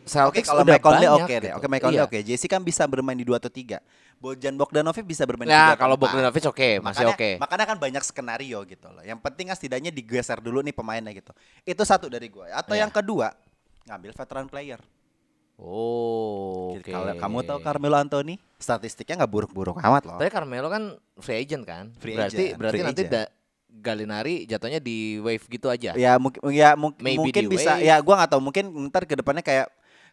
[0.04, 0.12] Oke
[0.42, 1.56] Celtics kalau udah Mike Conley oke deh gitu.
[1.56, 2.08] oke Mike Conley Iya.
[2.10, 3.78] oke JC kan bisa bermain di dua atau tiga
[4.18, 6.04] Bojan Bogdanovic bisa bermain di Nah tiga atau kalau empat.
[6.10, 7.30] Bogdanovic oke masih makanya, oke.
[7.39, 9.00] Makanya kan banyak skenario gitu loh.
[9.00, 11.32] Yang penting kan setidaknya digeser dulu nih pemainnya gitu.
[11.63, 12.52] Itu satu dari gue.
[12.52, 12.84] Atau Iya.
[12.84, 13.32] yang kedua
[13.86, 14.82] ngambil veteran player.
[15.60, 16.74] Oh.
[16.74, 16.88] Gitu.
[16.88, 16.91] Oke.
[16.91, 20.15] Kalau kamu tahu Carmelo Anthony, statistiknya nggak buruk-buruk amat loh.
[20.15, 20.84] Tapi Carmelo kan
[21.17, 21.91] free agent kan?
[22.00, 23.13] Free berarti agent, berarti free nanti agent.
[23.13, 23.32] da-
[23.69, 25.93] Galinari jatuhnya di wave gitu aja.
[25.93, 27.86] Ya mungkin ya mung- Maybe mungkin bisa wave.
[27.86, 29.69] ya gua nggak tahu mungkin ntar ke depannya kayak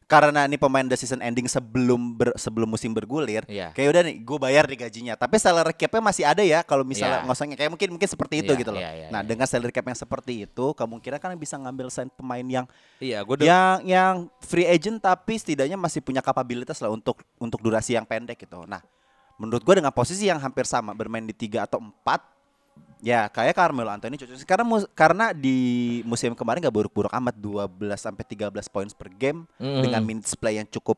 [0.07, 3.75] karena ini pemain the season ending sebelum ber- sebelum musim bergulir, Iya.
[3.75, 5.19] kayak udah nih gue bayar di gajinya.
[5.19, 7.27] Tapi salary capnya masih ada ya kalau misalnya Iya.
[7.27, 8.79] ngosongnya kayak mungkin mungkin seperti itu Iya, gitu loh.
[8.79, 9.27] iya, iya, nah iya.
[9.27, 12.67] dengan salary cap yang seperti itu kemungkinan kan bisa ngambil sign pemain yang
[13.03, 17.99] Iya, gue yang yang free agent tapi setidaknya masih punya kapabilitas lah untuk untuk durasi
[17.99, 18.63] yang pendek gitu.
[18.63, 18.79] Nah,
[19.37, 22.23] menurut gue dengan posisi yang hampir sama bermain di tiga atau empat,
[22.99, 24.37] ya kayak Carmelo Anthony cocok.
[24.43, 25.59] Karena mus- karena di
[26.03, 29.83] musim kemarin gak buruk-buruk amat 12 sampai 13 points per game Mm.
[29.83, 30.97] dengan minutes play yang cukup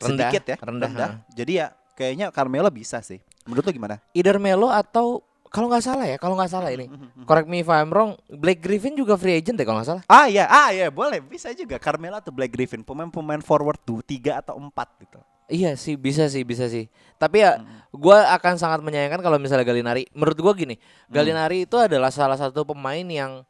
[0.00, 3.20] Rendah, sedikit ya, rendah, Jadi ya kayaknya Carmelo bisa sih.
[3.44, 4.00] Menurut lo gimana?
[4.10, 6.86] either Melo atau kalau nggak salah ya, kalau nggak salah ini,
[7.26, 10.02] correct me if I'm wrong, Blake Griffin juga free agent deh kalau nggak salah.
[10.06, 14.38] Ah ya, ah ya boleh bisa juga Carmelo atau Blake Griffin pemain-pemain forward tuh tiga
[14.38, 15.18] atau empat gitu.
[15.50, 16.86] Iya sih, bisa sih, bisa sih.
[17.16, 17.58] Tapi ya,
[17.90, 20.06] gua akan sangat menyayangkan kalau misalnya Galinari.
[20.10, 23.42] Menurut gua gini, Galinari itu adalah salah satu pemain yang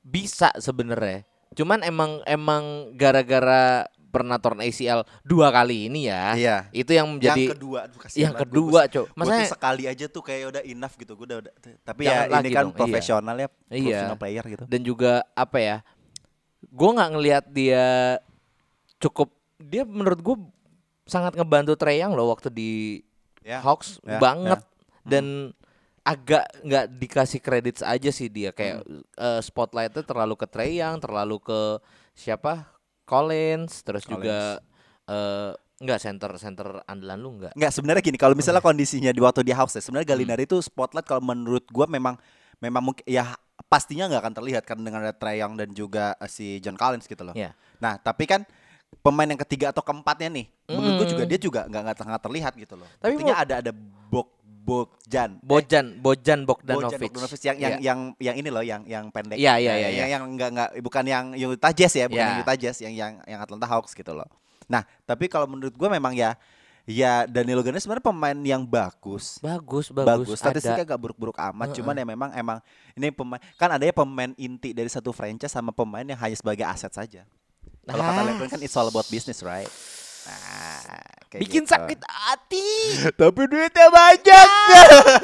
[0.00, 1.24] bisa sebenarnya.
[1.54, 6.36] Cuman emang emang gara-gara pernah torn ACL dua kali ini ya.
[6.36, 6.56] Iya.
[6.70, 8.42] Itu yang menjadi yang kedua aduh, kasihan yang banget.
[8.46, 9.06] kedua, Gua- Cok.
[9.06, 12.46] gua Maksudnya sekali aja tuh kayak udah enough gitu gue udah, udah tapi ya lagi
[12.46, 12.78] ini kan dong, iya.
[12.78, 13.82] profesional ya Iya.
[13.82, 15.76] profesional player gitu dan juga apa ya?
[16.68, 17.86] Gua nggak ngelihat dia
[18.98, 20.36] cukup dia menurut gua
[21.04, 23.00] sangat ngebantu Trae Young loh waktu di
[23.44, 25.04] Ya, Hawks ya, banget ya.
[25.04, 25.52] dan
[26.00, 29.04] agak nggak dikasih kredit aja sih dia kayak Hmm.
[29.14, 31.60] eh, spotlightnya terlalu ke Trae Young, terlalu ke
[32.12, 32.68] siapa
[33.04, 34.60] Collins, terus juga
[35.04, 37.52] eh nggak center center andalan lu nggak?
[37.52, 40.48] Enggak sebenarnya gini kalau misalnya kondisinya di waktu di house ya sebenarnya Galinari Hmm.
[40.48, 42.16] itu spotlight kalau menurut gua memang
[42.56, 43.36] memang mungkin ya
[43.66, 47.04] pastinya nggak akan terlihat kan dengan ada Trae Young dan juga eh, si John Collins
[47.04, 47.36] gitu loh.
[47.36, 47.52] Iya.
[47.76, 48.48] Nah tapi kan
[49.00, 51.12] pemain yang ketiga atau keempatnya nih menurut gua Mm.
[51.12, 52.88] juga dia juga nggak nggak nggak terlihat gitu loh.
[52.98, 53.72] Tapi mau- ada ada
[54.08, 54.28] Bok
[54.64, 57.12] Bojan Bojan Bojan Bogdanovic.
[57.12, 57.80] Bogdanovic yang yang, Iya.
[57.84, 59.36] yang yang ini loh yang yang pendek.
[59.36, 60.14] Iya, iya, Nah, iya, yang, iya.
[60.16, 62.30] yang enggak enggak bukan yang Utah Jazz ya, bukan Iya.
[62.32, 64.24] yang Utah Jazz, yang yang yang Atlanta Hawks gitu loh.
[64.64, 66.32] Nah, tapi kalau menurut gua memang ya
[66.84, 69.36] ya Danilo Ganes sebenarnya pemain yang bagus.
[69.38, 70.92] bagus Bagus, bagus, statistiknya ada.
[70.92, 71.76] gak buruk-buruk amat, Heeh.
[71.80, 72.58] cuman ya memang emang
[72.92, 76.88] ini pemain kan adanya pemain inti dari satu franchise sama pemain yang hanya sebagai aset
[76.88, 77.24] saja.
[77.84, 78.26] Kalau kata Ah.
[78.26, 79.68] LeBron kan it's all about business, right?
[80.24, 80.80] Nah,
[81.28, 81.72] kayak bikin gitu.
[81.76, 82.68] sakit hati.
[83.20, 84.48] Tapi duitnya banyak.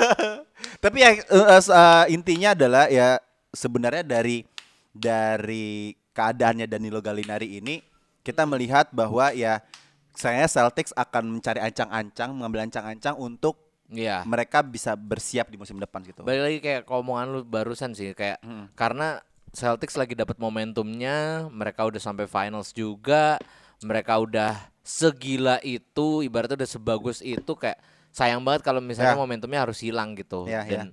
[0.85, 1.23] Tapi ya eh,
[1.57, 3.17] eh, intinya adalah ya
[3.51, 4.45] sebenarnya dari
[4.91, 7.81] dari keadaannya Danilo Gallinari ini
[8.21, 9.65] kita melihat bahwa ya
[10.13, 13.57] saya Celtics akan mencari ancang-ancang, mengambil ancang-ancang untuk
[13.91, 14.23] Iya.
[14.23, 16.23] mereka bisa bersiap di musim depan gitu.
[16.23, 18.71] Balik lagi kayak omongan lu barusan sih kayak Hmm.
[18.79, 19.19] karena
[19.51, 23.37] Celtics lagi dapat momentumnya, mereka udah sampai finals juga,
[23.83, 27.79] mereka udah segila itu, ibaratnya udah sebagus itu kayak
[28.11, 29.21] sayang banget kalau misalnya Ya.
[29.21, 30.47] momentumnya harus hilang gitu.
[30.47, 30.71] Ya, ya.
[30.71, 30.87] Dan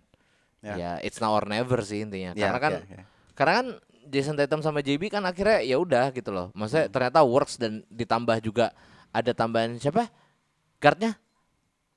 [0.61, 0.73] Ya.
[0.73, 2.33] ya it's now or never sih intinya.
[2.33, 3.03] Ya, karena kan ya, ya.
[3.37, 3.67] karena kan
[4.07, 6.49] Jason Tatum sama JB kan akhirnya ya udah gitu loh.
[6.57, 8.73] Maksudnya ternyata works dan ditambah juga
[9.11, 10.09] ada tambahan siapa?
[10.81, 11.17] Guardnya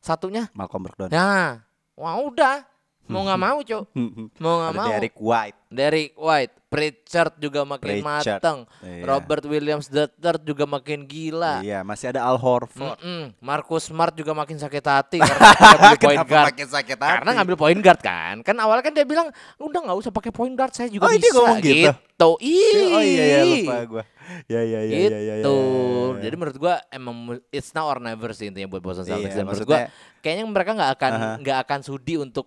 [0.00, 0.48] satunya.
[0.56, 1.08] Malcolm Brogdon.
[1.12, 1.62] Nah,
[1.94, 2.64] wah udah
[3.10, 3.84] mau nggak mau cok,
[4.42, 4.88] mau nggak mau.
[4.88, 5.58] Derek White.
[5.70, 6.54] Derek White.
[6.70, 8.58] Pritchard juga makin Pritchard, mateng.
[8.86, 9.02] iya.
[9.02, 11.66] Robert Williams III juga makin gila.
[11.66, 12.94] Iya, masih ada Al Horford.
[12.94, 13.34] Mm-mm.
[13.42, 15.34] Marcus Smart juga makin sakit hati karena
[15.82, 16.46] ngambil point guard.
[16.54, 17.10] makin sakit hati?
[17.18, 18.34] Karena ngambil point guard kan.
[18.46, 21.18] Kan awalnya kan dia bilang, "Udah nggak usah pakai point guard, saya juga Oh, bisa."
[21.18, 22.30] dia ngomong gitu?
[22.38, 22.94] Ih.
[22.94, 24.02] Oh iya ya lupa gua.
[24.46, 25.10] Ya ya ya gitu.
[25.10, 25.34] ya ya.
[25.34, 26.18] ya, ya.
[26.22, 27.16] Jadi menurut gua emang
[27.50, 29.80] it's now or never sih intinya buat Boston Celtics Iya, dan menurut gua
[30.20, 32.46] kayaknya mereka nggak akan nggak akan sudi untuk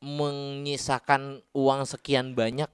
[0.00, 2.68] menyisakan uang sekian banyak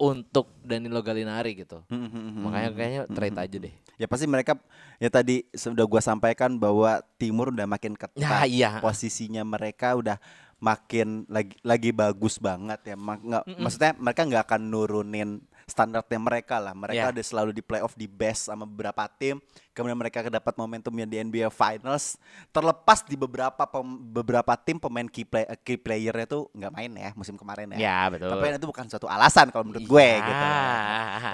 [0.00, 1.84] untuk Danilo Gallinari gitu.
[1.86, 3.44] Hmm, hmm, hmm, Makanya kayaknya trade hmm.
[3.46, 3.74] aja deh.
[3.94, 4.58] Ya pasti mereka
[4.98, 8.18] ya tadi sudah gua sampaikan bahwa timur udah makin ketat.
[8.18, 8.70] Ya, iya.
[8.82, 10.18] Posisinya mereka udah
[10.58, 12.96] makin lagi lagi bagus banget ya.
[12.98, 15.30] Ma- nggak- maksudnya mereka nggak akan nurunin
[15.64, 16.72] standarnya mereka lah.
[16.72, 17.12] Mereka Ya.
[17.12, 19.40] udah selalu di playoff di best sama beberapa tim.
[19.70, 22.14] Kemudian mereka dapat momentumnya di NBA Finals.
[22.48, 26.90] Terlepas di beberapa pem- beberapa tim pemain key, play, eh, key playernya tuh nggak main
[26.92, 27.78] ya musim kemarin ya.
[27.80, 28.30] Ya, betul.
[28.30, 30.22] Tapi itu bukan suatu alasan kalau menurut gue Iya.
[30.22, 30.44] gitu.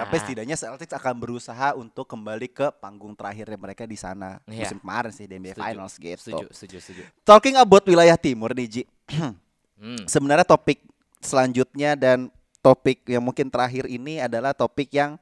[0.01, 4.65] Tapi setidaknya Celtics akan berusaha untuk kembali ke panggung terakhirnya mereka di sana Iya.
[4.65, 6.21] musim kemarin sih di NBA Setuju, Finals gitu.
[6.23, 7.03] Setuju, setuju, setuju.
[7.21, 8.83] Talking about wilayah timur nih Ji.
[9.11, 9.37] Hmm.
[10.09, 10.81] Sebenarnya topik
[11.19, 15.17] selanjutnya dan topik yang mungkin terakhir ini adalah topik yang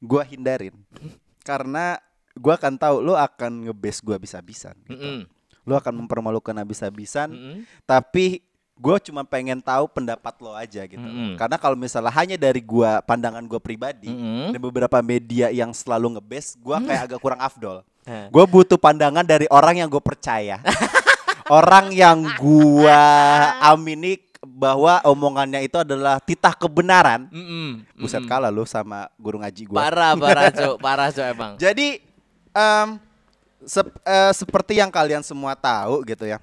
[0.00, 0.74] gua hindarin.
[1.48, 1.98] Karena
[2.38, 4.96] gua akan tahu lo akan ngebase gua bisa-bisan gitu.
[4.96, 5.26] Mm-mm.
[5.66, 7.30] Lo akan mempermalukan habis-habisan.
[7.30, 7.56] Mm-mm.
[7.84, 8.40] Tapi
[8.80, 11.04] gue cuma pengen tahu pendapat lo aja gitu.
[11.04, 11.36] Mm-mm.
[11.36, 14.56] Karena kalau misalnya hanya dari gua pandangan gua pribadi Mm-mm.
[14.56, 17.84] dan beberapa media yang selalu ngebase, gua kayak agak kurang afdol.
[18.08, 18.32] Eh.
[18.32, 20.64] Gue butuh pandangan dari orang yang gue percaya,
[21.60, 22.96] orang yang gua
[23.76, 24.16] amini
[24.60, 27.24] bahwa omongannya itu adalah titah kebenaran.
[27.32, 27.80] Mm-mm.
[27.96, 28.28] Buset Mm-mm.
[28.28, 29.88] kalah lu sama guru ngaji gua.
[29.88, 30.76] Parah, parah, Cok.
[30.76, 31.52] Parah, Cok emang.
[31.56, 32.04] Jadi
[32.52, 32.88] em,
[33.64, 36.36] sep- eh, seperti yang kalian semua tahu gitu ya.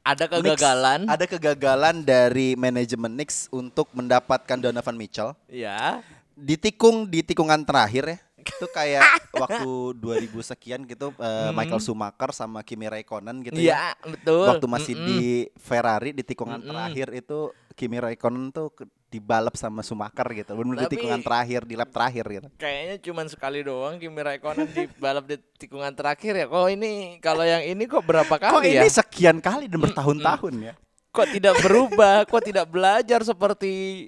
[0.00, 1.00] Ada Knicks- kegagalan.
[1.04, 5.36] ada kegagalan dari manajemen Knicks untuk mendapatkan Donovan Mitchell.
[5.52, 6.00] Ya.
[6.32, 8.18] Ditikung di tikungan terakhir ya.
[8.48, 9.04] Itu kayak
[9.42, 9.68] waktu
[10.00, 13.64] 2000 sekian gitu eh, Michael Schumacher sama Kimi Raikkonen gitu ya.
[13.68, 14.46] Iya, betul.
[14.48, 15.06] Waktu masih Mm-mm.
[15.06, 15.20] di
[15.60, 16.70] Ferrari di tikungan Mm-mm.
[16.72, 18.74] terakhir itu Kimi Raikkonen tuh
[19.08, 20.52] dibalap sama Schumacher gitu.
[20.52, 22.48] Benar di tikungan terakhir, di lap terakhir gitu.
[22.60, 26.46] Kayaknya cuman sekali doang Kimi Raikkonen di balap di tikungan terakhir ya.
[26.48, 28.82] Kok ini kalau yang ini kok berapa kali Kok ya?
[28.82, 30.74] ini sekian kali dan bertahun-tahun ya?
[31.08, 32.28] Kok tidak berubah?
[32.28, 34.06] kok tidak belajar seperti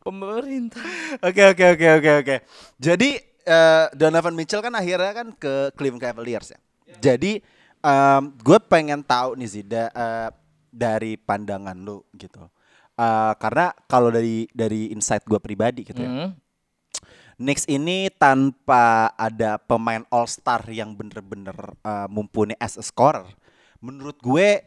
[0.00, 0.78] pemerintah?
[1.26, 2.36] Oke oke oke oke oke.
[2.78, 6.60] Jadi eh, Donovan Mitchell kan akhirnya kan ke Cleveland Cavaliers ya.
[6.98, 7.38] Jadi
[8.42, 10.28] gue pengen tahu nih Zida eh,
[10.74, 12.42] dari pandangan lu gitu.
[12.98, 16.10] Eh, karena kalau dari dari insight gue pribadi gitu ya.
[16.10, 16.30] Hmm.
[17.36, 21.54] Knicks ini tanpa ada pemain All Star yang bener-bener
[21.84, 23.28] eh, mumpuni as a scorer,
[23.78, 24.64] menurut gue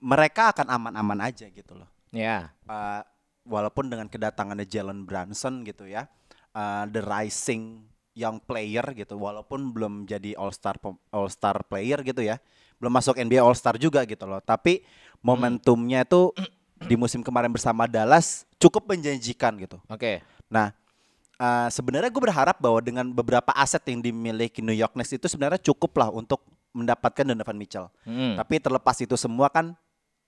[0.00, 1.84] mereka akan aman-aman aja gitu loh.
[2.08, 2.56] Ya.
[2.64, 3.04] Uh,
[3.44, 6.08] walaupun dengan kedatangannya Jalen Brunson gitu ya,
[6.56, 10.76] uh, the rising young player gitu, walaupun belum jadi All Star
[11.14, 12.38] All Star player gitu ya,
[12.82, 14.42] belum masuk NBA All Star juga gitu loh.
[14.42, 14.82] Tapi
[15.20, 16.32] momentumnya itu
[16.80, 19.76] di musim kemarin bersama Dallas cukup menjanjikan gitu.
[19.88, 20.24] Oke.
[20.48, 20.72] Nah,
[21.40, 25.60] uh, sebenarnya gue berharap bahwa dengan beberapa aset yang dimiliki New York Knicks itu sebenarnya
[25.60, 27.86] cukup lah untuk mendapatkan Donovan Mitchell.
[28.06, 28.38] Hmm.
[28.38, 29.76] Tapi terlepas itu semua kan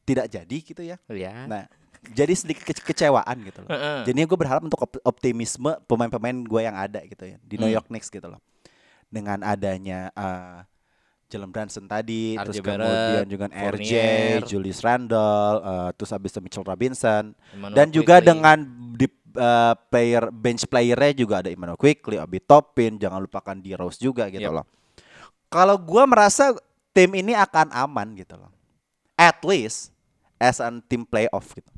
[0.03, 0.97] tidak jadi gitu ya.
[1.09, 1.47] Ya.
[1.47, 1.65] Nah,
[2.05, 3.71] jadi sedikit kece- kecewaan gitu loh.
[3.71, 4.03] Heeh.
[4.05, 7.77] Jadi gue berharap untuk op- optimisme pemain-pemain gue yang ada gitu ya di New Hmm.
[7.79, 8.43] York Knicks gitu loh.
[9.07, 10.67] Dengan adanya uh,
[11.29, 14.41] Jalen Brunson tadi, RJ terus Barrett, kemudian juga RJ, Fournier.
[14.45, 18.59] Julius Randle, uh, terus habis itu Mitchell Robinson, Emmanuel dan juga dengan
[18.93, 23.97] di uh, player bench playernya juga ada Emmanuel Quickly, Obi Toppin, jangan lupakan D Rose
[23.97, 24.53] juga gitu Yep.
[24.53, 24.67] loh.
[25.49, 26.53] Kalau gue merasa
[26.91, 28.53] tim ini akan aman gitu loh,
[29.15, 29.89] at least
[30.37, 31.69] as an team playoff gitu.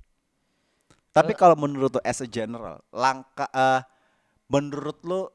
[1.14, 1.38] Tapi Eh.
[1.38, 3.80] kalau menurut lo as a general, langkah eh,
[4.44, 5.30] menurut lo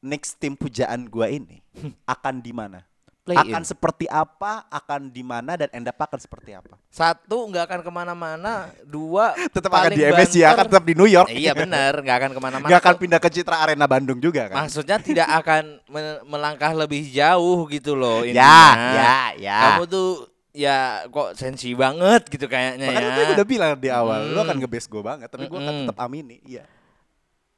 [0.00, 1.62] next tim pujaan gua ini
[2.04, 2.82] akan di mana?
[3.20, 3.68] Play akan in.
[3.68, 4.64] seperti apa?
[4.66, 6.80] Akan di mana dan end up akan seperti apa?
[6.88, 8.72] Satu nggak akan ke mana-mana.
[8.82, 10.66] Dua Tetap akan di MSG, akan banter.
[10.66, 11.28] tetap di New York.
[11.28, 12.66] Iya benar, nggak akan ke mana-mana.
[12.66, 14.64] Gak akan pindah ke Citra Arena Bandung juga kan?
[14.64, 18.24] Maksudnya tidak akan me- melangkah lebih jauh gitu loh.
[18.24, 18.32] ya,
[18.96, 19.58] ya, ya.
[19.68, 23.14] Kamu tuh ya kok sensi banget gitu kayaknya Makanya ya.
[23.14, 24.46] gue udah bilang di awal, lo Hmm.
[24.46, 25.82] akan nge-base gue banget, tapi gue akan Mm-mm.
[25.86, 26.42] tetap amini.
[26.42, 26.64] Iya.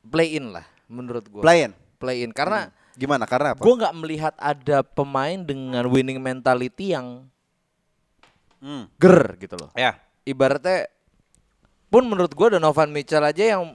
[0.03, 1.41] Play in lah menurut gua.
[1.41, 1.73] Play in.
[1.97, 3.25] Play in karena Gimana?
[3.25, 3.63] Karena apa?
[3.63, 7.25] gua nggak melihat ada pemain dengan winning mentality yang
[8.59, 8.87] Hmm.
[8.95, 9.71] ger gitu loh.
[9.73, 9.99] Ya.
[10.23, 10.87] Ibaratnya
[11.89, 13.75] pun menurut gua Donovan Mitchell aja yang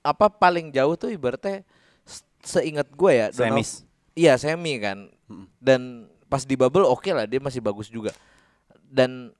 [0.00, 1.62] apa paling jauh tuh ibaratnya
[2.40, 3.82] seingat gua ya Semis.
[4.14, 5.10] Iya semi kan.
[5.26, 5.46] Mm.
[5.58, 5.80] Dan
[6.26, 8.10] pas di bubble oke lah dia masih bagus juga.
[8.86, 9.34] Dan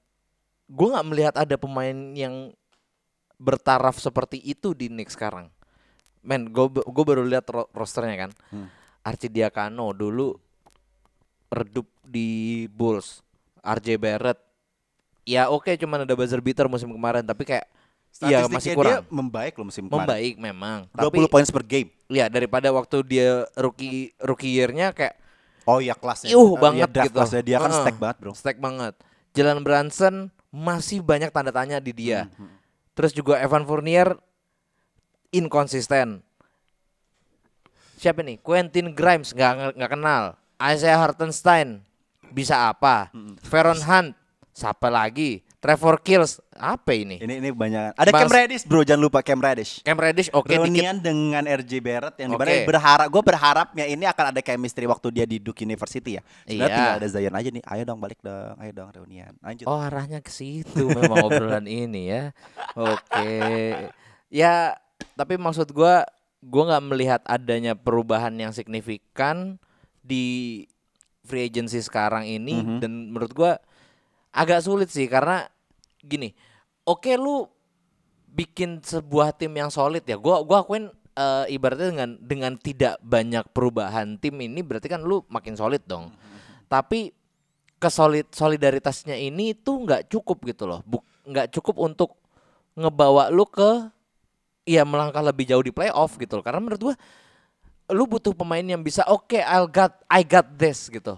[0.66, 2.50] gua nggak melihat ada pemain yang
[3.36, 5.48] bertaraf seperti itu di Knicks sekarang.
[6.20, 8.66] men gue gue baru lihat ro- rosternya kan Hmm.
[9.00, 10.34] Archidiakano dulu
[11.46, 12.26] redup di
[12.68, 13.22] Bulls
[13.62, 14.40] RJ Barrett
[15.22, 17.70] ya oke cuman ada buzzer beater musim kemarin tapi kayak
[18.20, 20.02] iya masih dia kurang membaik loh musim kemarin.
[20.02, 21.94] membaik memang 20 tapi points per game.
[22.06, 25.14] ya daripada waktu dia rookie rookie year-nya kayak
[25.62, 26.30] Oh iya kelasnya.
[26.30, 27.16] Iuh Eh, banget iya, draft gitu.
[27.18, 28.32] kelasnya dia kan Heeh, stack banget, Bro.
[28.34, 28.94] Stack banget.
[29.36, 32.26] Jalen Brunson masih banyak tanda tanya di dia.
[32.40, 32.56] Hmm,
[32.96, 34.16] Terus juga Evan Fournier
[35.28, 36.24] inkonsisten.
[38.00, 38.40] Siapa nih?
[38.40, 40.40] Quentin Grimes nggak nggak kenal.
[40.56, 41.84] Isaiah Hartenstein
[42.32, 43.12] bisa apa?
[43.12, 43.36] Hmm.
[43.44, 44.16] Veron Hunt
[44.56, 45.44] siapa lagi?
[45.56, 47.16] Trevor Kills apa ini?
[47.16, 47.96] Ini ini banyak.
[47.96, 49.80] Ada Cam Mas- Reddish, Bro, jangan lupa Cam Reddish.
[49.80, 50.62] Cam Reddish oke dikit.
[50.62, 52.64] Reunian dengan RJ Barrett yang Oke.
[52.64, 56.22] berharap gue berharapnya ini akan ada chemistry waktu dia di Duke University ya.
[56.42, 56.76] Sebenarnya Iya.
[56.76, 57.64] tinggal ada Zion aja nih.
[57.64, 59.32] Ayo dong balik dong, ayo dong reunian.
[59.38, 59.64] Lanjut.
[59.64, 62.22] Oh arahnya ke situ memang obrolan ini ya.
[62.72, 63.32] Oke.
[64.28, 64.76] Ya
[65.12, 66.04] tapi maksud gua
[66.38, 69.56] gua nggak melihat adanya perubahan yang signifikan
[70.00, 70.62] di
[71.22, 72.78] free agency sekarang ini Mhm.
[72.78, 73.58] dan menurut gua
[74.36, 75.48] agak sulit sih karena
[76.04, 76.36] gini.
[76.84, 77.48] Oke lu
[78.28, 80.20] bikin sebuah tim yang solid ya.
[80.20, 85.24] Gua gua akuin eh, ibaratnya dengan dengan tidak banyak perubahan tim ini berarti kan lu
[85.32, 86.12] makin solid dong.
[86.68, 87.16] Tapi
[87.80, 90.84] kesolid solidaritasnya ini tuh nggak cukup gitu loh.
[91.24, 92.20] Nggak cukup untuk
[92.76, 93.88] ngebawa lu ke
[94.68, 96.44] ya melangkah lebih jauh di playoff gitu loh.
[96.44, 96.96] Karena menurut gua
[97.90, 101.16] lu butuh pemain yang bisa oke I'll got I got this gitu.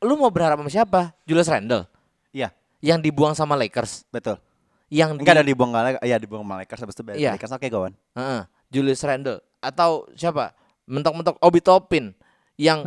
[0.00, 1.00] Lu mau berharap sama siapa?
[1.28, 1.93] Julius Randle
[2.34, 2.50] Iya,
[2.82, 4.02] yang dibuang sama Lakers.
[4.10, 4.36] betul.
[4.90, 7.32] Yang Enggak di- ada dibuang Lakers, iya dibuang sama Lakers habis itu Iya.
[7.32, 7.94] Lakers oke kawan.
[8.12, 10.52] Heeh, Julius Randle atau siapa?
[10.84, 12.12] Mentok-mentok Obi Toppin
[12.54, 12.84] yang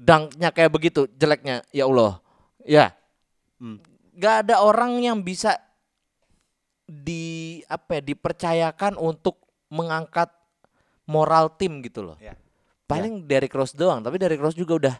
[0.00, 2.22] dangnya kayak begitu jeleknya ya Allah
[2.62, 2.94] ya
[3.58, 3.78] Hmm.
[4.12, 5.54] nggak ada orang yang bisa
[6.86, 10.30] di apa ya, dipercayakan untuk mengangkat
[11.04, 12.38] moral tim gitu loh Iya.
[12.86, 14.94] paling Derrick Rose doang tapi Derrick Rose juga udah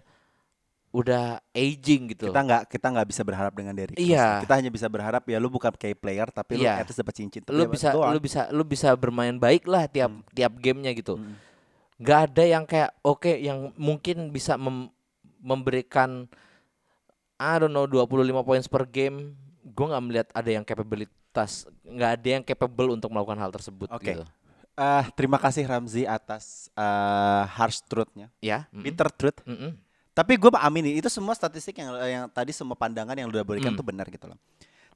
[0.97, 4.09] udah aging gitu Kita nggak kita nggak bisa berharap dengan Derrick Rose.
[4.09, 4.41] Iya.
[4.41, 6.81] Kita hanya bisa berharap ya lu bukan kayak player tapi lu Iya.
[6.81, 7.45] at least dapat cincin.
[7.45, 8.11] Tapi lu ya bisa doang.
[8.11, 10.25] lu bisa lu bisa bermain baik lah tiap Hmm.
[10.33, 11.37] tiap gamenya gitu Hmm.
[11.97, 14.89] nggak ada yang kayak oke yang mungkin bisa mem-
[15.39, 16.25] memberikan
[17.37, 22.29] I don't know 25 points per game gue nggak melihat ada yang capabilitas nggak ada
[22.31, 24.13] yang capable untuk melakukan hal tersebut Oke.
[24.13, 24.25] gitu
[24.75, 28.29] Eh, terima kasih Ramzi atas eh, harsh truth-nya.
[28.39, 28.85] ya mm-mm.
[28.85, 29.41] Bitter truth.
[29.43, 29.73] Mm-mm.
[30.17, 33.71] Tapi gue amini itu semua statistik yang yang tadi semua pandangan yang lu udah berikan
[33.71, 33.79] Hmm.
[33.79, 34.41] tuh benar gitu loh.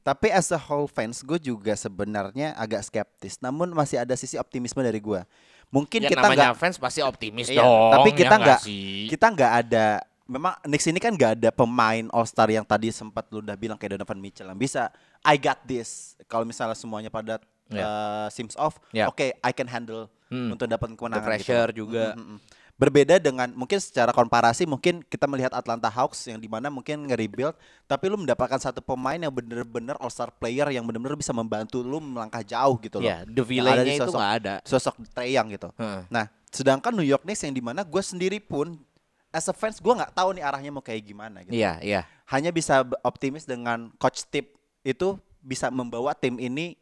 [0.00, 3.37] Tapi as a whole fans gue juga sebenarnya agak skeptis.
[3.37, 5.20] Namun masih ada sisi optimisme dari gue.
[5.68, 9.06] Mungkin ya kita nggak fans pasti optimis Iya, dong tapi ya kita nggak sih?
[9.06, 9.87] kita nggak ada
[10.24, 13.76] memang Knicks ini kan nggak ada pemain All Star yang tadi sempat lu udah bilang
[13.76, 14.88] kayak Donovan Mitchell yang bisa
[15.20, 16.16] I got this.
[16.26, 17.37] Kalau misalnya semuanya pada
[17.68, 17.87] Ya.
[17.87, 19.06] uh, sims off, Ya.
[19.06, 20.50] oke I can handle Hmm.
[20.50, 21.78] untuk dapat The kemenangan pressure gitu.
[21.85, 22.38] juga Mm, mm, mm.
[22.81, 27.53] Berbeda dengan mungkin secara komparasi mungkin kita melihat Atlanta Hawks yang di mana mungkin nge-rebuild
[27.85, 32.01] tapi lu mendapatkan satu pemain yang bener-bener all star player yang bener-bener bisa membantu lu
[32.01, 33.12] melangkah jauh gitu loh.
[33.12, 35.69] ya the ada di villain-nya itu nggak ada Sosok Trae Young gitu.
[35.77, 36.09] Heeh.
[36.09, 38.81] Nah, sedangkan New York Knicks yang di mana gue sendiri pun
[39.29, 41.53] as a fans gue nggak tahu nih arahnya mau kayak gimana gitu.
[41.53, 46.81] iya iya Hanya bisa optimis dengan coach tip itu bisa membawa tim ini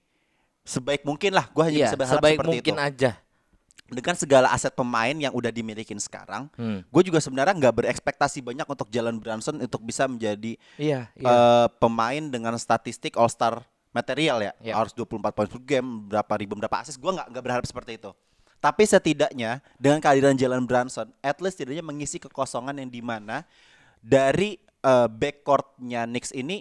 [0.63, 1.51] sebaik mungkin lah.
[1.51, 2.87] Gue hanya iya bisa berharap sebaik seperti mungkin itu.
[2.87, 3.11] aja
[3.89, 6.85] Dengan segala aset pemain yang udah dimilikin sekarang, Hmm.
[6.85, 11.67] gue juga sebenarnya nggak berekspektasi banyak untuk Jalen Brunson untuk bisa menjadi iya iya eh,
[11.81, 14.77] pemain dengan statistik All Star material ya, Ya.
[14.77, 18.13] harus 24 poin per game, berapa ribu berapa asis, gue nggak nggak berharap seperti itu.
[18.61, 23.49] Tapi setidaknya dengan kehadiran Jalen Brunson, at least setidaknya mengisi kekosongan yang di mana
[23.99, 26.61] dari eh, backcourtnya Knicks ini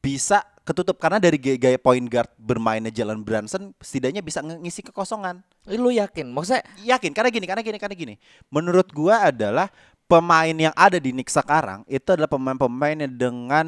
[0.00, 5.44] bisa ketutup karena dari gaya, point guard bermainnya Jalen Brunson setidaknya bisa ngisi kekosongan.
[5.70, 8.14] Lu yakin maksudnya Yakin karena gini, karena gini, karena gini.
[8.48, 9.68] Menurut gua adalah
[10.04, 13.66] pemain yang ada di Knicks sekarang itu adalah pemain-pemain yang dengan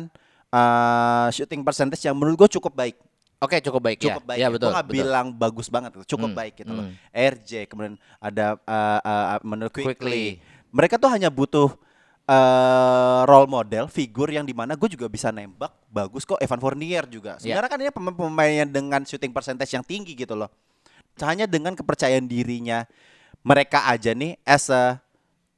[0.49, 2.97] uh, shooting percentage yang menurut gua cukup baik.
[3.37, 4.39] oke cukup baik Cukup ya baik.
[4.41, 4.97] ya Gua betul nggak betul.
[4.97, 6.89] bilang bagus banget, cukup Hmm, baik gitu loh.
[6.89, 6.97] hmm.
[7.13, 9.93] RJ kemudian ada uh, uh, menurut Quickly.
[9.93, 10.25] Quickly.
[10.73, 11.77] Mereka tuh hanya butuh
[12.27, 16.39] uh, role model, figur yang di mana gue juga bisa nembak bagus kok.
[16.39, 17.39] Evan Fournier juga.
[17.41, 17.57] Ya.
[17.57, 20.51] Sebenarnya kan ini pemain-pemain yang dengan shooting percentage yang tinggi gitu loh.
[21.17, 22.85] Hanya dengan kepercayaan dirinya
[23.41, 25.01] mereka aja nih as a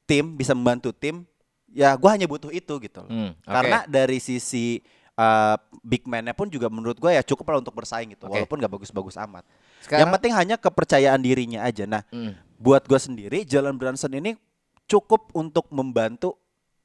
[0.05, 1.25] tim bisa membantu tim.
[1.69, 3.11] Ya gue hanya butuh itu gitu loh.
[3.11, 3.45] Hmm, oke.
[3.45, 4.81] Karena dari sisi
[5.19, 5.53] uh,
[5.83, 8.25] big man-nya pun juga menurut gue ya cukup lah untuk bersaing gitu.
[8.25, 8.39] Oke.
[8.41, 9.43] Walaupun gak bagus-bagus amat.
[9.83, 11.85] Sekarang- Yang penting hanya kepercayaan dirinya aja.
[11.85, 12.33] Nah, Hmm.
[12.57, 14.33] buat gue sendiri Jalen Brunson ini
[14.89, 16.39] cukup untuk membantu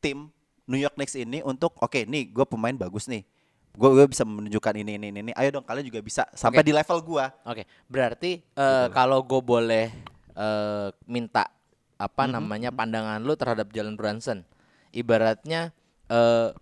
[0.04, 0.28] tim
[0.68, 3.24] New York Knicks ini untuk oke nih gue pemain bagus nih
[3.72, 6.68] gue gue bisa menunjukkan ini ini ini, ayo dong kalian juga bisa sampai Oke.
[6.68, 9.88] di level gua Oke, berarti eh, kalau gue boleh
[10.30, 11.48] eh, minta
[11.96, 12.32] apa Mhm.
[12.32, 14.46] namanya pandangan lu terhadap Jalen Brunson,
[14.90, 15.74] ibaratnya
[16.06, 16.54] eh,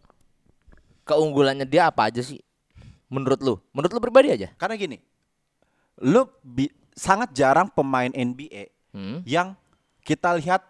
[1.05, 2.41] keunggulannya dia apa aja sih?
[3.13, 3.55] Menurut lu?
[3.77, 4.49] Menurut lu pribadi aja?
[4.57, 4.97] karena gini
[6.01, 9.21] lu bi- sangat jarang pemain NBA Hmm?
[9.25, 9.53] yang
[10.01, 10.65] kita lihat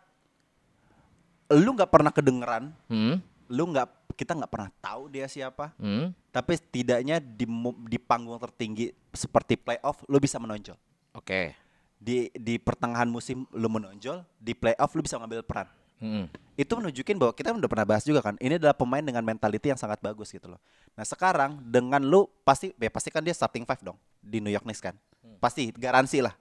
[1.55, 3.20] lu nggak pernah kedengeran Hmm?
[3.48, 6.12] lu nggak kita nggak pernah tahu dia siapa Hmm?
[6.28, 7.44] tapi setidaknya di
[7.86, 10.76] di panggung tertinggi seperti playoff lu bisa menonjol
[11.12, 11.53] Oke.
[11.96, 15.68] di di pertengahan musim lu menonjol di playoff lu bisa ngambil peran
[16.03, 16.26] Hmm.
[16.59, 19.78] itu menunjukin bahwa kita udah pernah bahas juga kan ini adalah pemain dengan mentality yang
[19.78, 20.59] sangat bagus gitu loh
[20.92, 24.66] nah sekarang dengan lu pasti ya pasti kan dia starting five dong di New York
[24.66, 24.98] Knicks kan
[25.38, 26.34] pasti garansi lah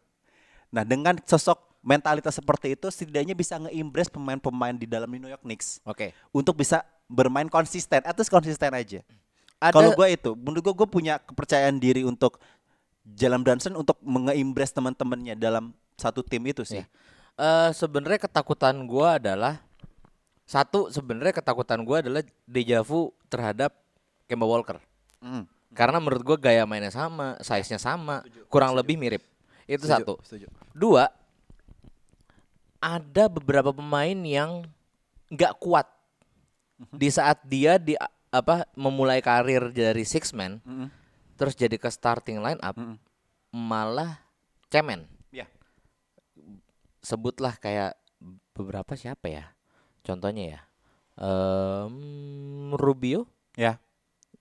[0.68, 5.82] nah dengan sosok mentalitas seperti itu setidaknya bisa nge-impress pemain-pemain di dalam New York Knicks
[5.84, 6.13] Oke.
[6.29, 9.01] untuk bisa bermain konsisten at least konsisten aja
[9.57, 12.38] Ada kalau gue itu menurut gue gue punya kepercayaan diri untuk
[13.01, 16.89] Jalen Brunson untuk nge-impress teman-temannya dalam satu tim itu sih Iya.
[17.39, 19.63] Eh sebenarnya ketakutan gua adalah
[20.43, 23.71] satu sebenarnya ketakutan gua adalah deja vu terhadap
[24.27, 24.77] Kemba Walker.
[25.23, 25.47] Mm.
[25.71, 28.21] Karena menurut gua gaya mainnya sama, size-nya sama,
[28.51, 29.23] kurang lebih mirip.
[29.63, 30.13] Itu Setuju, satu.
[30.27, 30.47] setuju.
[30.75, 31.07] Dua,
[32.82, 34.65] ada beberapa pemain yang
[35.29, 35.88] nggak kuat
[36.91, 37.93] di saat dia di
[38.34, 40.89] apa memulai karir dari six man, Mm-mm.
[41.38, 42.97] terus jadi ke starting line up, Mm-mm.
[43.53, 44.17] malah
[44.73, 45.05] cemen.
[45.29, 45.45] Ya.
[47.05, 47.93] Sebutlah kayak
[48.57, 49.45] beberapa siapa ya?
[50.01, 50.61] Contohnya ya,
[51.21, 53.77] Em, Rubio, ya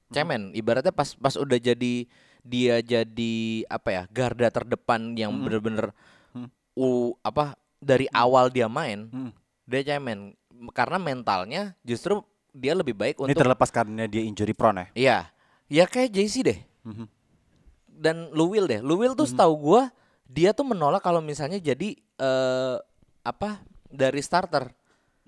[0.09, 0.57] cemen.
[0.57, 2.09] Ibaratnya pas pas udah jadi
[2.41, 3.35] dia jadi
[3.69, 5.45] apa ya garda terdepan yang Mm-mm.
[5.45, 5.87] bener-bener
[6.31, 6.47] Mm.
[6.79, 9.31] u apa dari awal dia main Mm.
[9.65, 10.37] dia cemen
[10.71, 12.21] karena mentalnya justru
[12.53, 14.87] dia lebih baik Ini untuk terlepas karena dia injury prone ya.
[14.95, 15.19] iya.
[15.71, 16.59] Ya kayak JC deh.
[16.83, 17.07] Mhm.
[18.01, 18.81] dan Luwil deh.
[18.81, 19.83] Luwil tuh setahu gua
[20.25, 22.77] dia tuh menolak kalau misalnya jadi eh
[23.23, 24.73] apa dari starter.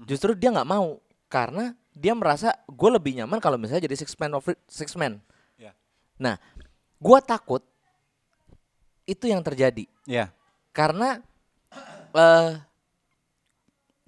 [0.02, 0.98] Justru dia nggak mau.
[1.30, 5.20] Karena dia merasa gue lebih nyaman kalau misalnya jadi six man of six man.
[5.54, 5.76] Ya.
[6.18, 6.40] nah
[6.98, 7.62] gua takut
[9.04, 9.86] itu yang terjadi.
[10.04, 10.34] Ya.
[10.72, 11.20] karena
[12.14, 12.50] eh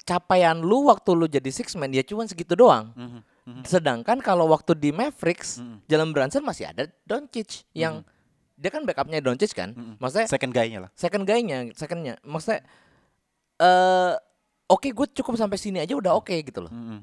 [0.05, 2.93] capaian lu waktu lu jadi six man ya cuma segitu doang.
[2.93, 3.21] Mhm.
[3.45, 3.63] Mhm.
[3.65, 5.77] Sedangkan kalau waktu di Mavericks, Mhm.
[5.85, 8.05] Jalen Brunson masih ada Doncic yang
[8.55, 9.73] dia kan backupnya Doncic kan.
[9.73, 9.97] Mhm.
[10.01, 10.91] Maksudnya Second guy-nya lah.
[10.95, 12.15] second guy-nya, secondnya.
[12.21, 12.61] Maksudnya
[13.55, 14.13] eh
[14.67, 16.73] oke gue cukup sampai sini aja udah oke gitu loh.
[16.73, 17.01] Mhm.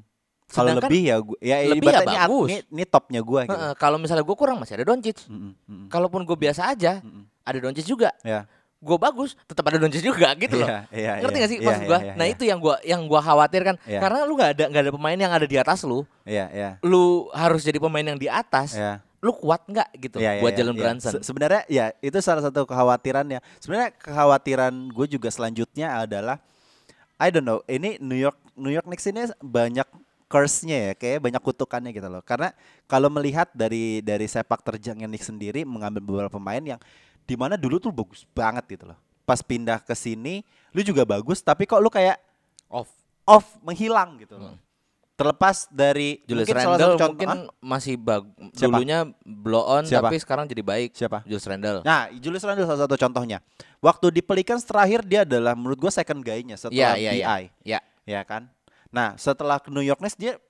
[0.52, 2.48] Kalau Sedangkan lebih ya gua, ya lebih ya bagus.
[2.52, 3.56] Ini, ini topnya gua gitu.
[3.80, 5.24] Kalau misalnya gue kurang masih ada Doncic.
[5.26, 5.50] Mhm.
[5.64, 5.86] Mhm.
[5.88, 7.22] Kalaupun gue biasa aja, Mhm.
[7.42, 8.12] ada Doncic juga.
[8.20, 8.44] Ya.
[8.82, 10.66] Gue bagus, tetap ada Doncic juga gitu loh.
[10.66, 12.00] Iya, iya, Ngerti iya, gak sih iya, maksud iya, gua?
[12.02, 12.34] iya, nah iya.
[12.34, 14.00] itu yang gua yang gua khawatirkan Iya.
[14.02, 16.70] karena lu nggak ada nggak ada pemain yang ada di atas lu, Iya, iya.
[16.82, 18.74] lu harus jadi pemain yang di atas.
[18.74, 18.98] Iya.
[19.22, 20.82] Lu kuat nggak gitu iya, buat iya, Jalen iya.
[20.82, 21.12] Brunson?
[21.14, 23.38] Se- Sebenarnya ya itu salah satu kekhawatirannya.
[23.62, 26.42] Sebenarnya kekhawatiran gue juga selanjutnya adalah
[27.22, 29.86] I don't know, ini New York New York Knicks ini banyak
[30.26, 32.18] curse-nya ya, kayak banyak kutukannya gitu loh.
[32.26, 32.50] Karena
[32.90, 36.80] kalau melihat dari dari sepak terjangnya Knicks sendiri mengambil beberapa pemain yang
[37.22, 38.98] di mana dulu tuh bagus banget gitu loh.
[39.22, 42.18] Pas pindah ke sini, lu juga bagus, tapi kok lu kayak
[42.66, 42.90] Off.
[43.22, 44.58] off, menghilang gitu loh.
[45.12, 46.24] Terlepas dari Hmm.
[46.26, 47.40] Julius mungkin salah Randle satu contoh- mungkin Hah?
[47.62, 48.64] masih bag Siapa?
[48.66, 50.08] dulunya blow on Siapa?
[50.08, 50.90] tapi sekarang jadi baik.
[50.92, 51.22] Siapa?
[51.22, 51.78] Julius Randle.
[51.82, 53.38] Nah, Julius Randle salah satu contohnya.
[53.78, 57.40] Waktu di Pelicans terakhir dia adalah menurut gua second guy-nya setelah Iya, iya, BI, iya.
[57.62, 57.80] Ya.
[58.08, 58.50] ya kan?
[58.90, 60.40] Nah, setelah ke New York Knicks dia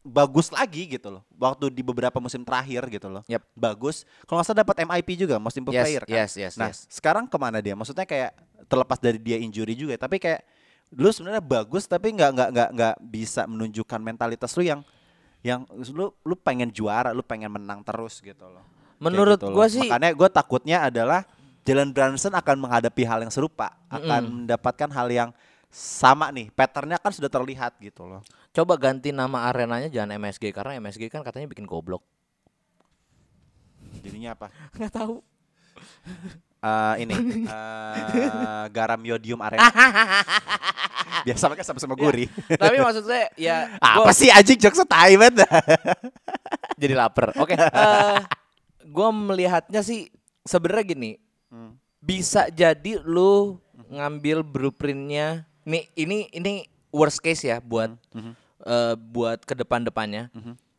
[0.00, 1.22] bagus lagi gitu loh.
[1.36, 3.22] Waktu di beberapa musim terakhir gitu loh.
[3.28, 3.42] Yep.
[3.52, 4.08] Bagus.
[4.24, 6.16] Kalau nggak salah dapat MIP juga, Most Improved Yes, Player kan.
[6.16, 6.88] yes, yes, nah, yes.
[6.88, 7.76] sekarang ke mana dia?
[7.76, 8.32] Maksudnya kayak
[8.66, 10.40] terlepas dari dia injury juga, tapi kayak
[10.90, 14.80] lu sebenarnya bagus tapi nggak nggak nggak nggak bisa menunjukkan mentalitas lu yang
[15.40, 18.64] yang lu lu pengen juara, lu pengen menang terus gitu loh.
[18.66, 19.70] Kayak Menurut gitu gua loh.
[19.70, 21.20] sih- makanya gue takutnya adalah
[21.60, 25.28] Jalen Brunson akan menghadapi hal yang serupa, akan mendapatkan hal yang
[25.70, 28.20] sama nih, patternnya kan sudah terlihat gitu loh.
[28.50, 32.02] Coba ganti nama arenanya jangan MSG karena MSG kan katanya bikin goblok.
[34.02, 34.50] Jadinya apa?
[34.76, 35.22] Nggak tahu.
[36.60, 37.14] Eh, ini
[37.46, 39.70] eh, garam yodium arena.
[41.26, 42.32] Biasa mereka sama-sama gurih.
[42.56, 45.44] tapi maksud saya ya Apa gua sih anjing jokes tai banget.
[46.80, 47.36] jadi lapar.
[47.36, 47.52] Oke.
[47.56, 48.20] eh
[48.88, 50.08] gua melihatnya sih
[50.44, 51.10] sebenarnya gini.
[51.52, 51.76] Hmm.
[52.00, 53.60] Bisa jadi lu
[53.92, 55.44] ngambil blueprintnya.
[55.62, 58.32] Nih ini ini worst case ya buat Hmm.
[58.60, 60.28] eh, buat ke depan-depannya.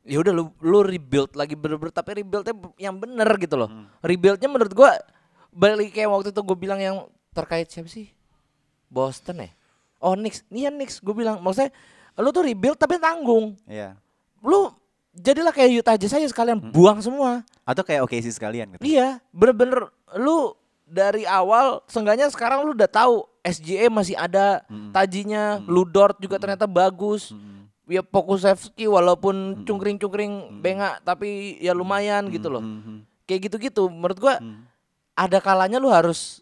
[0.02, 3.70] Ya udah lu lu rebuild lagi bener-bener tapi rebuildnya yang bener gitu loh.
[3.70, 3.86] Hmm.
[4.00, 4.98] Rebuildnya menurut gua
[5.50, 6.98] balik kayak waktu itu gue bilang yang
[7.32, 8.08] terkait siapa sih?
[8.88, 9.50] Boston ya?
[10.00, 11.70] Oh Knicks, iya Knicks gue bilang maksudnya
[12.16, 13.96] lu tuh rebuild tapi tanggung Iya.
[14.42, 14.74] lu
[15.12, 17.46] jadilah kayak Utah aja saya sekalian buang semua.
[17.62, 18.82] Atau kayak OKC sekalian gitu.
[18.82, 24.62] Iya, bener-bener lu dari awal seenggaknya sekarang lu udah tahu SGA masih ada
[24.92, 27.34] tajinya, Ludort juga ternyata bagus.
[27.90, 32.64] Ya Pokusevski walaupun cungkring-cungkring bengak tapi ya lumayan gitu loh.
[33.26, 34.36] Kayak gitu-gitu menurut gua
[35.12, 36.40] ada kalanya lu harus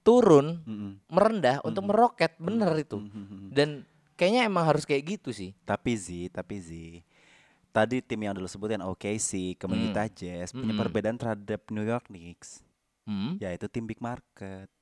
[0.00, 0.62] turun
[1.06, 3.02] merendah untuk meroket bener itu.
[3.50, 3.82] Dan
[4.14, 5.56] kayaknya emang harus kayak gitu sih.
[5.64, 7.02] Tapi Zi, tapi Zi.
[7.74, 9.92] Tadi tim yang dulu sebutin OKC, Hmm.
[9.92, 10.80] Utah Jazz punya Mm-mm.
[10.80, 12.64] perbedaan terhadap New York Knicks,
[13.04, 13.36] Hmm?
[13.36, 14.72] yaitu tim big market.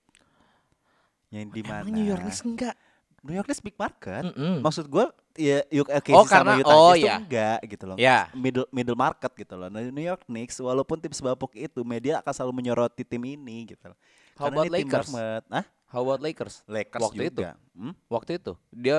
[1.35, 1.83] Yang di mana?
[1.83, 2.75] Emang New York Knicks enggak?
[3.21, 4.23] New York Knicks big market.
[4.23, 4.63] Mm-mm.
[4.63, 5.05] Maksud gue
[5.35, 7.15] ya New OKC Oh, sama karena- Utah oh, Jazz tuh iya.
[7.19, 7.97] enggak gitu loh.
[7.99, 8.19] Ya.
[8.33, 9.67] Middle middle market gitu loh.
[9.67, 13.91] Nah, New York Knicks walaupun tim sebapuk itu media akan selalu menyoroti tim ini gitu
[13.91, 13.99] loh.
[14.35, 15.09] How Karena about ini tim Lakers?
[15.11, 15.43] market.
[15.51, 15.65] Hah?
[15.89, 16.55] How about Lakers?
[16.67, 17.41] Lakers Waktu itu.
[17.41, 17.51] juga.
[17.73, 17.95] Hmm?
[18.07, 18.97] Waktu itu dia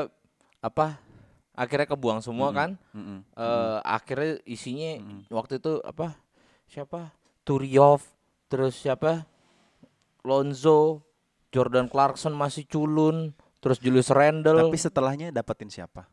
[0.59, 0.97] apa?
[1.53, 2.75] Akhirnya kebuang semua kan?
[2.91, 3.23] Mm-mm.
[3.31, 6.11] eh akhirnya isinya waktu itu apa
[6.65, 7.13] siapa
[7.45, 8.01] Turiov
[8.49, 9.23] terus siapa
[10.21, 11.04] Lonzo
[11.55, 16.03] Jordan Clarkson masih culun terus Julius Randle Tapi setelahnya dapetin siapa?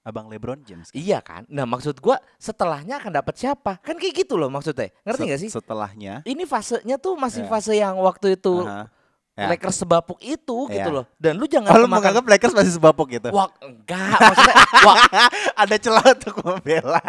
[0.00, 0.86] Abang LeBron James.
[0.86, 0.94] kan?
[0.94, 5.22] iya kan nah maksud gua setelahnya akan dapat siapa kan kayak gitu loh maksudnya ngerti
[5.24, 7.50] nggak sih Setelahnya ini fasenya tuh masih Ya.
[7.50, 8.86] fase yang waktu itu Aha.
[9.34, 9.52] Ya.
[9.52, 10.94] Lakers sebapuk itu gitu Ya.
[10.94, 13.28] loh dan lu jangan Oh, lu kemakan- menganggap Lakers masih sebapuk gitu?
[13.28, 14.96] Wah, enggak maksudnya wah,
[15.60, 17.02] Ada celah untuk membela.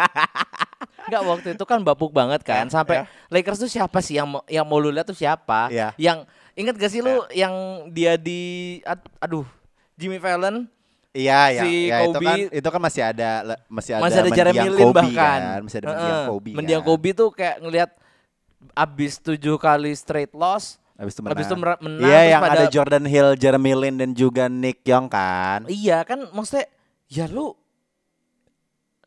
[1.06, 3.02] Enggak waktu itu kan bapuk banget kan Ya, sampai ya.
[3.30, 5.70] Lakers tuh siapa sih yang yang mau lu lihat tuh siapa?
[5.70, 5.96] Ya.
[5.96, 7.54] Yang inget gak sih lu yang
[7.88, 8.40] dia di
[8.82, 9.46] ad- aduh
[9.94, 10.66] Jimmy Fallon
[11.10, 11.62] Iya, iya.
[11.64, 13.30] Si ya, itu Kobe- kan itu kan masih ada
[13.66, 15.40] masih ada masih ada Jeremy Lin Kobe bahkan.
[15.40, 16.26] kan, masih ada mendiang Heeh.
[16.28, 16.50] Kobe.
[16.52, 16.88] Mendiang kan.
[16.92, 17.90] Kobe tuh kayak ngelihat
[18.76, 21.32] abis tujuh kali straight loss Habis itu menang.
[21.32, 25.06] Habis itu menang, Iya, yang pada- ada Jordan Hill, Jeremy Lin dan juga Nick Young
[25.06, 25.64] kan.
[25.66, 26.66] Iya kan maksudnya
[27.06, 27.56] ya lu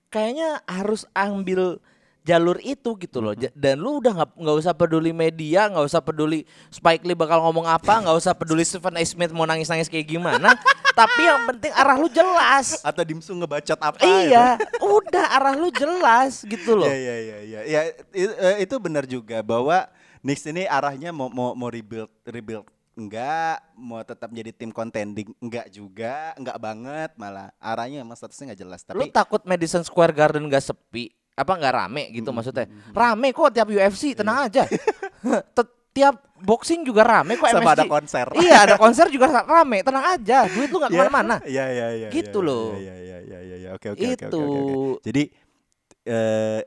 [0.09, 1.79] kayaknya harus ambil
[2.21, 5.99] jalur itu gitu loh Ja- dan lu udah nggak nggak usah peduli media nggak usah
[5.99, 9.01] peduli Spike Lee bakal ngomong apa nggak usah peduli Stephen A.
[9.01, 10.53] Smith mau nangis nangis kayak gimana
[10.93, 14.53] tapi yang penting arah lu jelas Atau Dimsu ngebacot apa iya
[15.01, 17.59] udah arah lu jelas gitu loh Iya iya iya iya.
[17.63, 19.89] Ya i- eh, itu benar juga bahwa
[20.21, 25.71] Knicks ini arahnya mau mau mau rebuild rebuild enggak, mau tetap jadi tim contending enggak
[25.71, 27.49] juga, enggak banget malah.
[27.57, 28.79] Arahnya emang statusnya enggak jelas.
[28.83, 31.09] lu Tapi takut Madison Square Garden gak sepi
[31.41, 34.63] apa nggak rame gitu maksudnya rame kok tiap UFC tenang aja
[35.95, 37.75] tiap boxing juga rame kok Sama MSG.
[37.75, 38.25] ada konser.
[38.43, 42.09] iya ada konser juga rame tenang aja duit lu nggak ke mana-mana Iya iya iya.
[42.09, 42.65] Gitu iya, loh.
[42.79, 43.69] Iya iya iya iya iya.
[43.75, 44.39] Oke oke oke oke, Itu.
[44.39, 44.59] oke.
[44.71, 44.75] oke.
[45.03, 45.23] Jadi
[46.07, 46.59] eh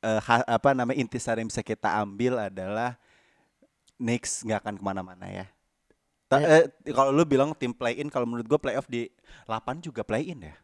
[0.00, 2.94] eh, ha- apa namanya intisari yang bisa kita ambil adalah
[4.00, 5.46] Knicks nggak akan ke mana-mana ya.
[6.30, 9.10] Ta- eh, kalau lu bilang tim play in, kalau menurut gue playoff di
[9.44, 10.54] 8 juga play in ya.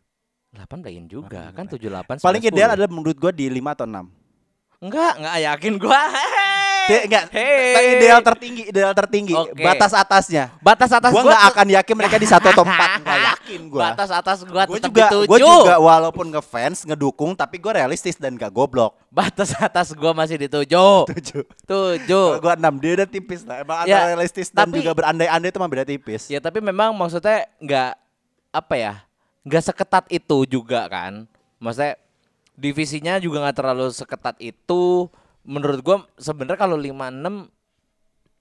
[0.59, 3.85] 8 play-in juga Delapan kan 7 8 Paling ideal adalah menurut gue di 5 atau
[3.85, 4.09] 6.
[4.77, 6.01] Enggak, enggak yakin gua.
[6.87, 7.97] Ti- Enggak, Hey.
[7.97, 9.59] ideal tertinggi, ideal tertinggi, Oke.
[9.59, 10.53] batas atasnya.
[10.61, 13.61] Batas atas Gua gua nggak tuh- akan yakin mereka di satu atau empat, nggak yakin
[13.67, 13.81] gua.
[13.91, 15.49] Batas atas gua tetap juga, di gue 7.
[15.57, 18.95] juga walaupun ngefans, ngedukung, tapi gue realistis dan gak goblok.
[19.09, 21.09] Batas atas gua masih di 7.
[21.09, 21.43] Tujuh.
[21.67, 22.39] 7.
[22.39, 23.65] Gue enam, dia udah tipis lah.
[23.65, 26.29] Emang Ya, realistis dan tapi- juga berandai-andai itu mah beda tipis.
[26.29, 27.91] Ya tapi memang maksudnya nggak
[28.53, 28.95] apa ya
[29.47, 31.25] nggak seketat itu juga kan.
[31.63, 31.95] Maksudnya
[32.59, 35.07] divisinya juga nggak terlalu seketat itu.
[35.47, 37.47] Menurut gua sebenarnya kalau 5-6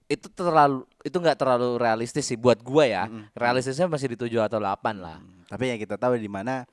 [0.06, 3.04] itu terlalu itu nggak terlalu realistis sih buat gua ya.
[3.38, 5.22] Realistisnya masih di 7 atau 8 lah.
[5.46, 6.66] Tapi yang kita tahu di mana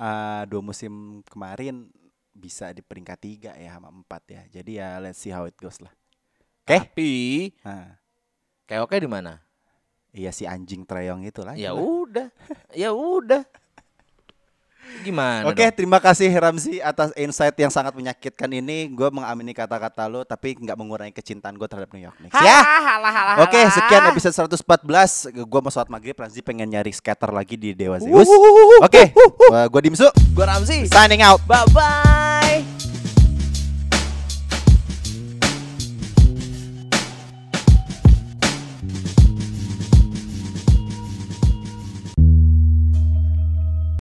[0.00, 1.84] eh, dua musim kemarin
[2.32, 4.42] bisa di peringkat tiga ya sama empat ya.
[4.48, 5.92] Jadi ya let's see how it goes lah.
[6.64, 6.78] Oke.
[6.80, 7.12] Tapi
[7.66, 7.98] Nah,
[8.64, 9.42] kayak oke di mana?
[10.18, 11.54] Iya si anjing Treyong itu lah.
[11.54, 12.28] Ya udah.
[12.74, 13.46] ya udah.
[15.04, 15.76] Gimana Oke, dong?
[15.76, 18.88] terima kasih Ramzi atas insight yang sangat menyakitkan ini.
[18.88, 22.34] Gue mengamini kata-kata lo, tapi nggak mengurangi kecintaan gue terhadap New York Knicks.
[22.40, 22.64] Ya.
[22.64, 25.28] Halah, halah, Oke, sekian episode 114.
[25.44, 28.26] Gue mau sholat maghrib, Ramzi pengen nyari skater lagi di Dewa Zeus.
[28.80, 29.12] Oke,
[29.68, 30.08] gue Dimsu.
[30.32, 30.88] Gua Ramzi.
[30.88, 31.44] Signing out.
[31.44, 32.67] Bye bye.